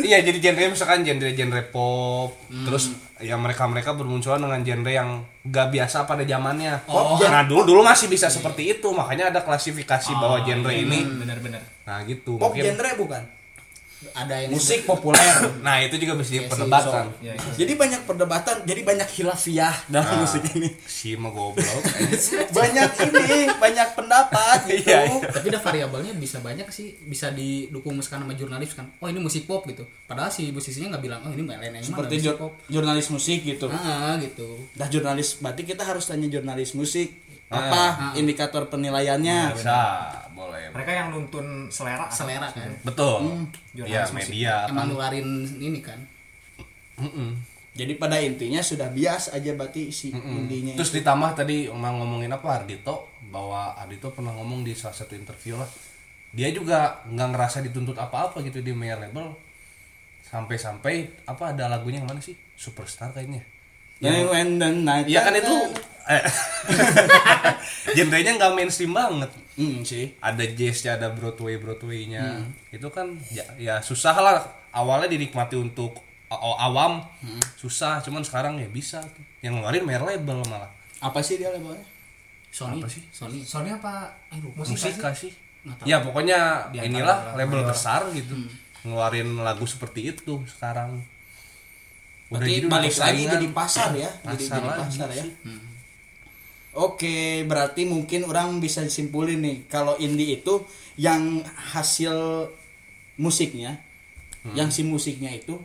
iya 0.00 0.22
jadi 0.22 0.38
genre 0.38 0.70
misalkan 0.70 1.02
genre-genre 1.02 1.58
pop 1.66 2.38
terus 2.62 2.94
ya 3.18 3.34
mereka-mereka 3.34 3.98
bermunculan 3.98 4.38
dengan 4.38 4.62
genre 4.62 4.92
yang 4.92 5.10
gak 5.42 5.74
biasa 5.74 6.06
pada 6.06 6.22
zamannya 6.22 6.86
Oh. 6.86 7.18
nah 7.18 7.42
dulu 7.42 7.66
dulu 7.66 7.80
masih 7.82 8.06
bisa 8.06 8.30
seperti 8.30 8.78
itu 8.78 8.88
makanya 8.94 9.34
ada 9.34 9.42
klasifikasi 9.42 10.14
bahwa 10.14 10.38
genre 10.40 10.70
ini 10.70 11.02
bener-bener 11.02 11.58
nah 11.82 11.98
gitu 12.04 12.38
Pop 12.38 12.54
mungkin 12.54 12.62
genre 12.72 12.90
bukan? 12.94 13.22
Ada 14.12 14.34
yang 14.36 14.52
Musik 14.52 14.84
populer. 14.84 15.24
nah 15.60 15.76
itu 15.78 15.96
juga 15.96 16.14
bisa 16.14 16.30
jadi 16.30 16.36
Iya 16.36 16.42
sih, 16.42 16.50
perdebatan 16.52 17.04
ya, 17.18 17.32
itu. 17.32 17.48
Jadi 17.56 17.72
banyak 17.74 18.00
perdebatan, 18.02 18.54
jadi 18.62 18.80
banyak 18.82 19.08
hilafiah 19.10 19.74
dalam 19.86 20.14
musik 20.18 20.42
ini. 20.50 20.68
si 20.86 21.14
mah 21.14 21.28
goblok 21.28 21.82
Banyak 22.56 22.90
ini, 23.02 23.28
banyak 23.56 23.88
pendapat 23.92 24.58
gitu. 24.66 24.86
Iya, 24.86 24.98
iya. 25.02 25.20
tapi 25.26 25.46
ada 25.48 25.58
variabelnya 25.58 26.12
bisa 26.14 26.38
banyak 26.38 26.68
sih 26.68 26.92
bisa 27.02 27.28
didukung 27.30 27.94
misalkan 27.94 28.22
sama 28.22 28.34
jurnalis 28.34 28.72
kan 28.72 28.86
oh 28.96 29.06
ini 29.06 29.18
musik 29.18 29.44
pop 29.44 29.64
gitu 29.64 29.82
padahal 30.04 30.28
si 30.28 30.48
musisinya 30.48 30.96
nggak 30.96 31.02
bilang 31.02 31.20
oh 31.22 31.30
ini 31.30 31.42
mbak 31.42 31.58
Lena 31.58 31.78
Seperti 31.80 32.14
musik 32.14 32.26
jur- 32.26 32.38
pop 32.38 32.52
jurnalis 32.66 33.08
musik 33.08 33.38
gitu. 33.42 33.66
ah 33.68 34.14
gitu 34.16 34.48
Nah 34.74 34.86
jurnalis, 34.86 35.38
berarti 35.38 35.62
kita 35.64 35.82
harus 35.82 36.04
tanya 36.04 36.26
jurnalis 36.26 36.72
musik. 36.72 37.25
Ah. 37.46 37.62
Apa 37.62 37.82
indikator 38.18 38.66
penilaiannya? 38.66 39.54
bisa 39.54 39.78
boleh. 40.34 40.74
Mereka 40.74 40.90
yang 40.90 41.08
nuntun 41.14 41.70
selera 41.70 42.10
selera 42.10 42.50
kan? 42.50 42.74
Betul. 42.82 43.46
Jurnalis 43.70 44.10
ya 44.10 44.14
media 44.14 44.54
emang 44.66 44.90
nularin 44.90 45.28
ini 45.62 45.78
kan? 45.78 46.02
Mm-mm. 46.98 47.38
Jadi 47.76 47.92
pada 48.00 48.16
intinya 48.18 48.64
sudah 48.64 48.88
bias 48.88 49.30
aja 49.30 49.52
berarti 49.52 49.92
si 49.92 50.08
indinya. 50.10 50.74
Terus 50.80 50.90
itu. 50.90 51.04
ditambah 51.04 51.30
tadi 51.36 51.68
emang 51.68 52.00
ngomongin 52.00 52.32
apa 52.32 52.64
Ardito 52.64 53.12
bahwa 53.28 53.76
Ardito 53.76 54.10
pernah 54.10 54.32
ngomong 54.32 54.64
di 54.64 54.72
salah 54.72 54.96
satu 54.96 55.12
interview 55.12 55.60
lah. 55.60 55.68
Dia 56.32 56.48
juga 56.50 57.04
nggak 57.04 57.28
ngerasa 57.36 57.60
dituntut 57.62 57.96
apa-apa 58.00 58.40
gitu 58.42 58.64
di 58.64 58.72
mayor 58.72 59.04
label. 59.04 59.36
Sampai-sampai 60.26 61.24
apa 61.28 61.54
ada 61.54 61.68
lagunya 61.70 62.02
yang 62.02 62.08
mana 62.08 62.18
sih? 62.18 62.34
Superstar 62.56 63.12
kayaknya 63.12 63.44
Yang 64.00 64.28
when 64.28 64.50
the 64.60 64.68
night. 64.84 65.06
ya 65.08 65.24
kan 65.24 65.32
itu 65.32 65.56
eh, 66.06 66.22
genrenya 67.96 68.36
nggak 68.36 68.52
mainstream 68.52 68.92
banget. 68.92 69.30
Hmm, 69.56 69.80
sih. 69.80 70.12
ada 70.20 70.44
jazznya 70.44 71.00
ada 71.00 71.08
Broadway 71.08 71.56
Broadwaynya. 71.56 72.44
Itu 72.68 72.92
kan 72.92 73.16
ya, 73.32 73.44
ya 73.56 73.74
susah 73.80 74.12
lah. 74.20 74.44
Awalnya 74.76 75.08
dinikmati 75.08 75.56
untuk 75.56 75.96
awam. 76.28 77.00
Susah 77.56 78.04
cuman 78.04 78.20
sekarang 78.20 78.60
ya 78.60 78.68
bisa. 78.68 79.00
Tuh. 79.00 79.24
yang 79.40 79.56
ngeluarin 79.60 79.84
mayor 79.86 80.02
label 80.04 80.44
malah. 80.50 80.68
Apa 81.00 81.24
sih 81.24 81.40
dia 81.40 81.48
labelnya? 81.48 81.84
Sony. 82.52 82.80
Apa 82.82 82.88
sih? 82.88 83.02
Sony. 83.12 83.40
Sony 83.44 83.70
apa? 83.72 84.12
Aduh, 84.32 84.52
musik, 84.56 84.76
musik 84.76 85.00
sih? 85.16 85.32
ya 85.82 85.98
pokoknya 85.98 86.70
inilah 86.76 87.34
label 87.34 87.66
besar 87.66 88.06
gitu. 88.12 88.36
Ngeluarin 88.86 89.40
lagu 89.40 89.64
seperti 89.66 90.14
itu 90.14 90.44
sekarang 90.46 91.02
Berarti 92.28 92.50
gitu 92.52 92.66
balik 92.66 92.90
lagi 92.90 92.98
saingan. 93.22 93.32
jadi 93.32 93.46
pasar 93.50 93.90
ya. 93.94 94.10
jadi, 94.24 94.34
Pasar 94.36 94.56
jadi 94.56 94.66
lagi 94.66 94.80
pasar 94.82 95.08
ya. 95.10 95.22
sih. 95.22 95.32
Oke, 96.72 97.16
berarti 97.42 97.82
mungkin 97.84 98.20
orang 98.22 98.60
bisa 98.60 98.84
simpulin 98.86 99.40
nih 99.40 99.64
kalau 99.64 99.96
indie 99.96 100.36
itu 100.36 100.60
yang 100.94 101.40
hasil 101.72 102.12
musiknya, 103.16 103.80
yang 104.52 104.68
si 104.68 104.84
musiknya 104.84 105.32
itu 105.32 105.56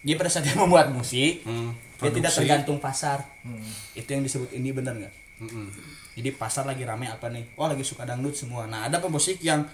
dia 0.00 0.16
pada 0.16 0.28
saat 0.28 0.44
dia 0.44 0.56
membuat 0.58 0.88
musik, 0.90 1.44
Hmm, 1.44 1.76
dia 1.98 2.08
tidak 2.10 2.32
tergantung 2.32 2.78
pasar. 2.78 3.20
Hmm. 3.42 3.60
Itu 3.92 4.08
yang 4.08 4.24
disebut 4.24 4.48
indie 4.50 4.72
bener 4.72 4.96
nggak? 4.96 5.14
Mm-mm. 5.40 5.68
Jadi 6.10 6.28
pasar 6.32 6.64
lagi 6.64 6.82
rame 6.82 7.04
apa 7.06 7.28
nih? 7.28 7.44
Oh 7.54 7.64
lagi 7.64 7.80
suka 7.80 8.04
dangdut 8.04 8.32
semua. 8.32 8.64
Nah 8.64 8.84
ada 8.84 8.96
pemusik 8.96 9.40
yang 9.40 9.68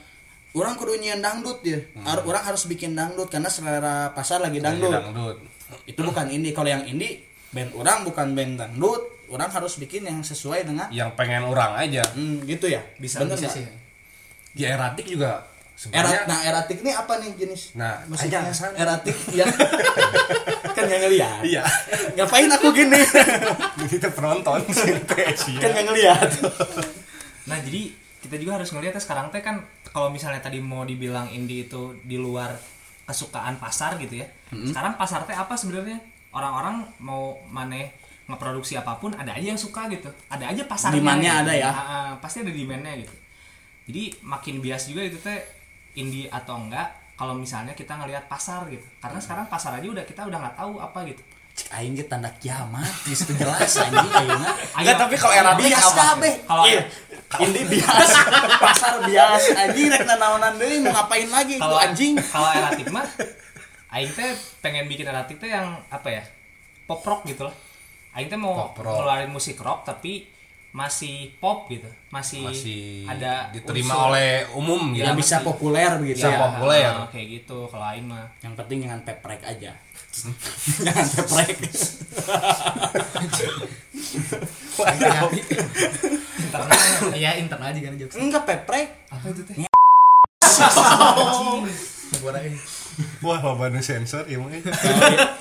orang 0.53 0.75
kudu 0.75 0.95
nyian 0.97 1.19
dangdut 1.19 1.63
ya. 1.63 1.79
Har- 2.01 2.23
Orang 2.23 2.43
harus 2.43 2.67
bikin 2.67 2.93
dangdut 2.93 3.27
karena 3.27 3.47
selera 3.47 4.11
pasar 4.13 4.39
lagi 4.41 4.59
Hmm. 4.59 4.67
Lagi 4.69 4.83
dangdut. 4.83 5.37
Itu 5.85 6.01
bukan 6.01 6.27
indie. 6.29 6.51
Kalau 6.51 6.69
yang 6.69 6.83
indie 6.83 7.23
band 7.49 7.73
orang 7.73 8.03
bukan 8.03 8.33
band 8.33 8.53
dangdut. 8.57 9.03
Orang 9.27 9.51
harus 9.51 9.75
bikin 9.77 10.07
yang 10.07 10.23
sesuai 10.23 10.63
dengan 10.63 10.87
yang 10.89 11.11
pengen 11.13 11.43
orang 11.43 11.75
aja 11.75 11.99
Hmm, 12.15 12.47
gitu 12.47 12.71
ya? 12.71 12.79
bisa 12.95 13.19
Bener 13.19 13.35
bisa 13.35 13.51
nggak? 13.51 13.59
sih 13.59 13.67
ya 14.55 14.67
eratik 14.73 15.03
juga 15.05 15.43
Erat, 15.93 16.25
nah 16.25 16.41
eratik 16.41 16.81
ini 16.81 16.89
apa 16.89 17.19
nih 17.19 17.37
jenis? 17.37 17.75
Nah, 17.75 18.01
ke 18.07 18.17
sana. 18.17 18.73
eratik 18.73 19.13
ya. 19.29 19.45
kan 20.73 20.83
nggak 20.87 21.01
ngeliat. 21.05 21.43
iya 21.43 21.61
Ngapain 22.15 22.49
aku 22.49 22.71
gini? 22.71 22.97
itu 23.93 24.09
penonton 24.09 24.63
sih 24.71 24.95
kan 25.59 25.69
nggak 25.69 25.85
ngeliat. 25.85 26.31
Nah 27.45 27.59
jadi 27.61 27.93
kita 28.23 28.39
juga 28.39 28.57
harus 28.57 28.71
ngeliatnya 28.71 29.03
sekarang 29.03 29.29
teh 29.29 29.43
kan 29.43 29.61
kalau 29.87 30.09
misalnya 30.09 30.39
tadi 30.39 30.59
mau 30.59 30.83
dibilang 30.83 31.29
indie 31.29 31.67
itu 31.67 31.99
di 32.01 32.15
luar 32.15 32.55
kesukaan 33.05 33.59
pasar 33.59 33.99
gitu 33.99 34.23
ya. 34.23 34.27
Sekarang 34.49 34.95
pasar 34.95 35.23
teh 35.25 35.35
apa 35.35 35.55
sebenarnya? 35.55 35.99
orang-orang 36.33 36.85
mau 37.01 37.41
maneh 37.49 37.97
ngeproduksi 38.29 38.77
apa 38.77 39.01
pun 39.01 39.09
ada 39.15 39.33
aja 39.33 39.49
yang 39.49 39.57
suka 39.57 39.89
gitu. 39.89 40.13
Ada 40.29 40.53
aja 40.53 40.63
pasarnya 40.69 41.01
Demand-nya 41.01 41.33
gitu. 41.33 41.43
ada 41.49 41.53
ya? 41.57 41.71
Ah, 41.73 42.13
pasti 42.21 42.45
ada 42.45 42.53
demandnya 42.53 42.93
gitu. 43.01 43.15
Jadi 43.89 44.03
makin 44.21 44.61
bias 44.61 44.93
juga 44.93 45.01
itu 45.01 45.17
teh 45.17 45.41
indie 45.95 46.29
atau 46.29 46.61
enggak 46.61 46.93
kalau 47.17 47.33
misalnya 47.33 47.73
kita 47.73 47.97
ngelihat 47.97 48.29
pasar 48.29 48.69
gitu. 48.69 48.85
Karena 49.01 49.17
sekarang 49.17 49.49
pasar 49.49 49.81
aja 49.81 49.89
udah 49.89 50.05
kita 50.05 50.29
udah 50.29 50.39
nggak 50.45 50.57
tahu 50.61 50.77
apa 50.77 50.99
gitu. 51.09 51.23
Cek 51.57 51.73
aing 51.73 51.97
ge 51.97 52.05
tanda 52.05 52.29
kiamat 52.37 52.85
geus 53.09 53.25
teu 53.25 53.33
jelas 53.33 53.73
anjing 53.81 54.11
ayeuna. 54.13 54.51
Enggak, 54.77 54.97
tapi 55.01 55.15
kalau 55.17 55.33
era 55.33 55.57
bias 55.57 55.89
kabeh 55.89 56.35
Kalau 56.45 56.65
Iya. 56.69 56.83
ini 57.49 57.61
bias 57.65 58.11
pasar 58.69 58.95
bias 59.09 59.45
anjing 59.57 59.89
rek 59.89 60.05
nanaonan 60.05 60.61
deui 60.61 60.85
mau 60.85 60.93
ngapain 60.93 61.33
lagi? 61.33 61.57
Kalau 61.57 61.81
anjing. 61.81 62.13
kalau 62.21 62.49
eratik 62.53 62.93
mah 62.93 63.09
aing 63.89 64.11
teh 64.11 64.33
pengen 64.59 64.85
bikin 64.85 65.05
eratik 65.05 65.37
teh 65.37 65.49
yang 65.49 65.77
apa 65.89 66.09
ya 66.11 66.23
pop 66.85 67.01
rock 67.01 67.25
gitu 67.25 67.45
loh 67.45 67.55
aing 68.13 68.27
teh 68.27 68.35
mau 68.35 68.73
ngeluarin 68.75 69.29
musik 69.29 69.57
rock 69.59 69.85
tapi 69.85 70.25
masih 70.71 71.33
pop 71.39 71.67
gitu. 71.67 71.89
Masih, 72.13 72.45
masih 72.45 72.81
ada 73.09 73.49
diterima 73.49 73.91
unsur- 73.91 74.05
oleh 74.13 74.29
umum 74.53 74.93
gitu. 74.93 75.03
yang 75.03 75.17
bisa 75.17 75.41
populer 75.41 75.89
begitu 75.97 76.21
Bisa 76.21 76.29
Iya, 76.29 76.39
populer. 76.39 76.85
ah, 76.85 77.09
kayak 77.09 77.27
gitu 77.33 77.65
kalau 77.65 77.87
aing 77.87 78.05
mah. 78.05 78.29
Yang 78.45 78.55
penting 78.61 78.79
jangan 78.85 79.01
peprek 79.03 79.41
aja. 79.41 79.73
Jangan 80.85 81.07
peprek 81.17 81.49
internal 86.37 86.69
Iya 87.13 87.31
internal 87.37 87.69
juga 87.73 87.87
kan 87.87 87.95
jokes. 87.97 88.15
enggak 88.17 88.45
peprek 88.45 88.87
apa 89.09 89.25
itu 89.29 89.43
teh 89.45 89.57
Wah, 93.21 93.39
loba 93.45 93.69
nu 93.69 93.81
sensor 93.85 94.25
ya 94.25 94.41
mah. 94.41 94.49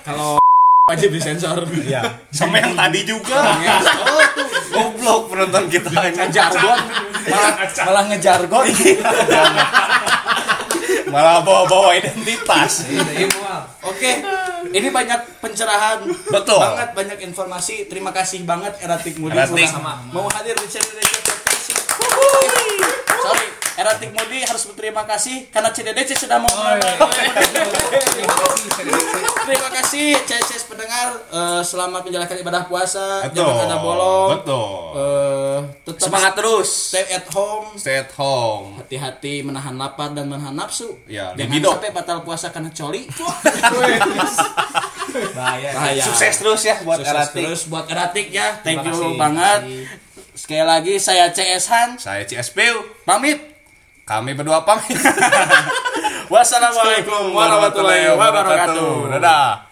kalau 0.07 0.35
wajib 0.85 1.15
disensor 1.15 1.65
Iya. 1.71 2.03
Sama 2.29 2.59
yang 2.61 2.75
tadi 2.75 3.07
juga. 3.07 3.41
oh 4.03 4.23
Goblok 4.75 5.31
penonton 5.31 5.71
kita 5.71 5.87
ngejargon 5.87 6.79
malah 7.31 7.53
malah 7.87 8.03
ngejargon 8.11 8.65
Malah 11.05 11.39
bawa-bawa 11.47 11.95
identitas. 11.95 12.83
Oke, 13.87 14.11
ini 14.73 14.91
banyak 14.91 15.39
pencerahan, 15.39 16.03
Betul. 16.03 16.59
banget 16.59 16.89
banyak 16.91 17.19
informasi. 17.31 17.87
Terima 17.87 18.11
kasih 18.11 18.43
banget 18.43 18.75
Eratik 18.83 19.15
Mudi 19.23 19.37
Eratik. 19.37 19.63
sudah 19.63 19.95
mau 20.11 20.27
hadir 20.27 20.57
di 20.59 20.67
channel 20.67 21.24
Eratik 23.75 24.07
Mudi 24.09 24.39
harus 24.39 24.63
berterima 24.65 25.03
kasih 25.03 25.51
karena 25.51 25.67
CDDC 25.67 26.15
sudah 26.17 26.39
mau. 26.39 26.47
Terima 29.45 29.69
kasih 29.69 30.15
CSS 30.25 30.63
pendengar 30.65 31.19
Eh, 31.27 31.61
selamat 31.61 32.01
menjalankan 32.01 32.39
ibadah 32.39 32.63
puasa. 32.65 33.27
Betul. 33.27 33.43
Jangan 33.43 33.67
ada 33.67 33.77
bolong. 33.77 34.29
Betul. 34.31 34.71
Eh, 34.95 35.59
tetap 35.83 36.07
Semangat 36.07 36.33
terus. 36.33 36.69
stay 36.89 37.05
at 37.11 37.27
home. 37.29 37.67
Stay 37.75 37.99
at 37.99 38.11
home. 38.15 38.79
Hati-hati 38.79 39.43
menahan 39.43 39.75
lapar 39.75 40.15
dan 40.15 40.25
menahan 40.25 40.55
nafsu. 40.55 40.95
Ya, 41.05 41.35
Jangan 41.35 41.51
libido. 41.51 41.69
sampai 41.75 41.91
batal 41.91 42.23
puasa 42.23 42.49
karena 42.49 42.71
coli. 42.71 43.03
bahaya 45.35 45.69
Bahaya. 45.71 45.99
Sukses 46.01 46.35
terus 46.38 46.61
ya 46.63 46.79
buat 46.81 46.99
Sukses 46.99 47.11
Eratik. 47.11 47.43
terus 47.43 47.61
buat 47.67 47.85
Eratik 47.85 48.31
ya. 48.31 48.55
Thank 48.61 48.88
you 48.88 49.15
banget. 49.15 49.67
Sekali 50.31 50.63
lagi 50.63 50.95
saya 50.97 51.27
CS 51.29 51.65
Han 51.67 51.89
Saya 51.95 52.23
CSPU. 52.23 53.03
pamit. 53.03 53.54
Kami 54.05 54.37
berdua 54.37 54.61
pamit. 54.61 55.01
Wassalamualaikum 56.33 57.33
warahmatullahi 57.33 58.13
wabarakatuh. 58.13 59.17
Dadah. 59.17 59.64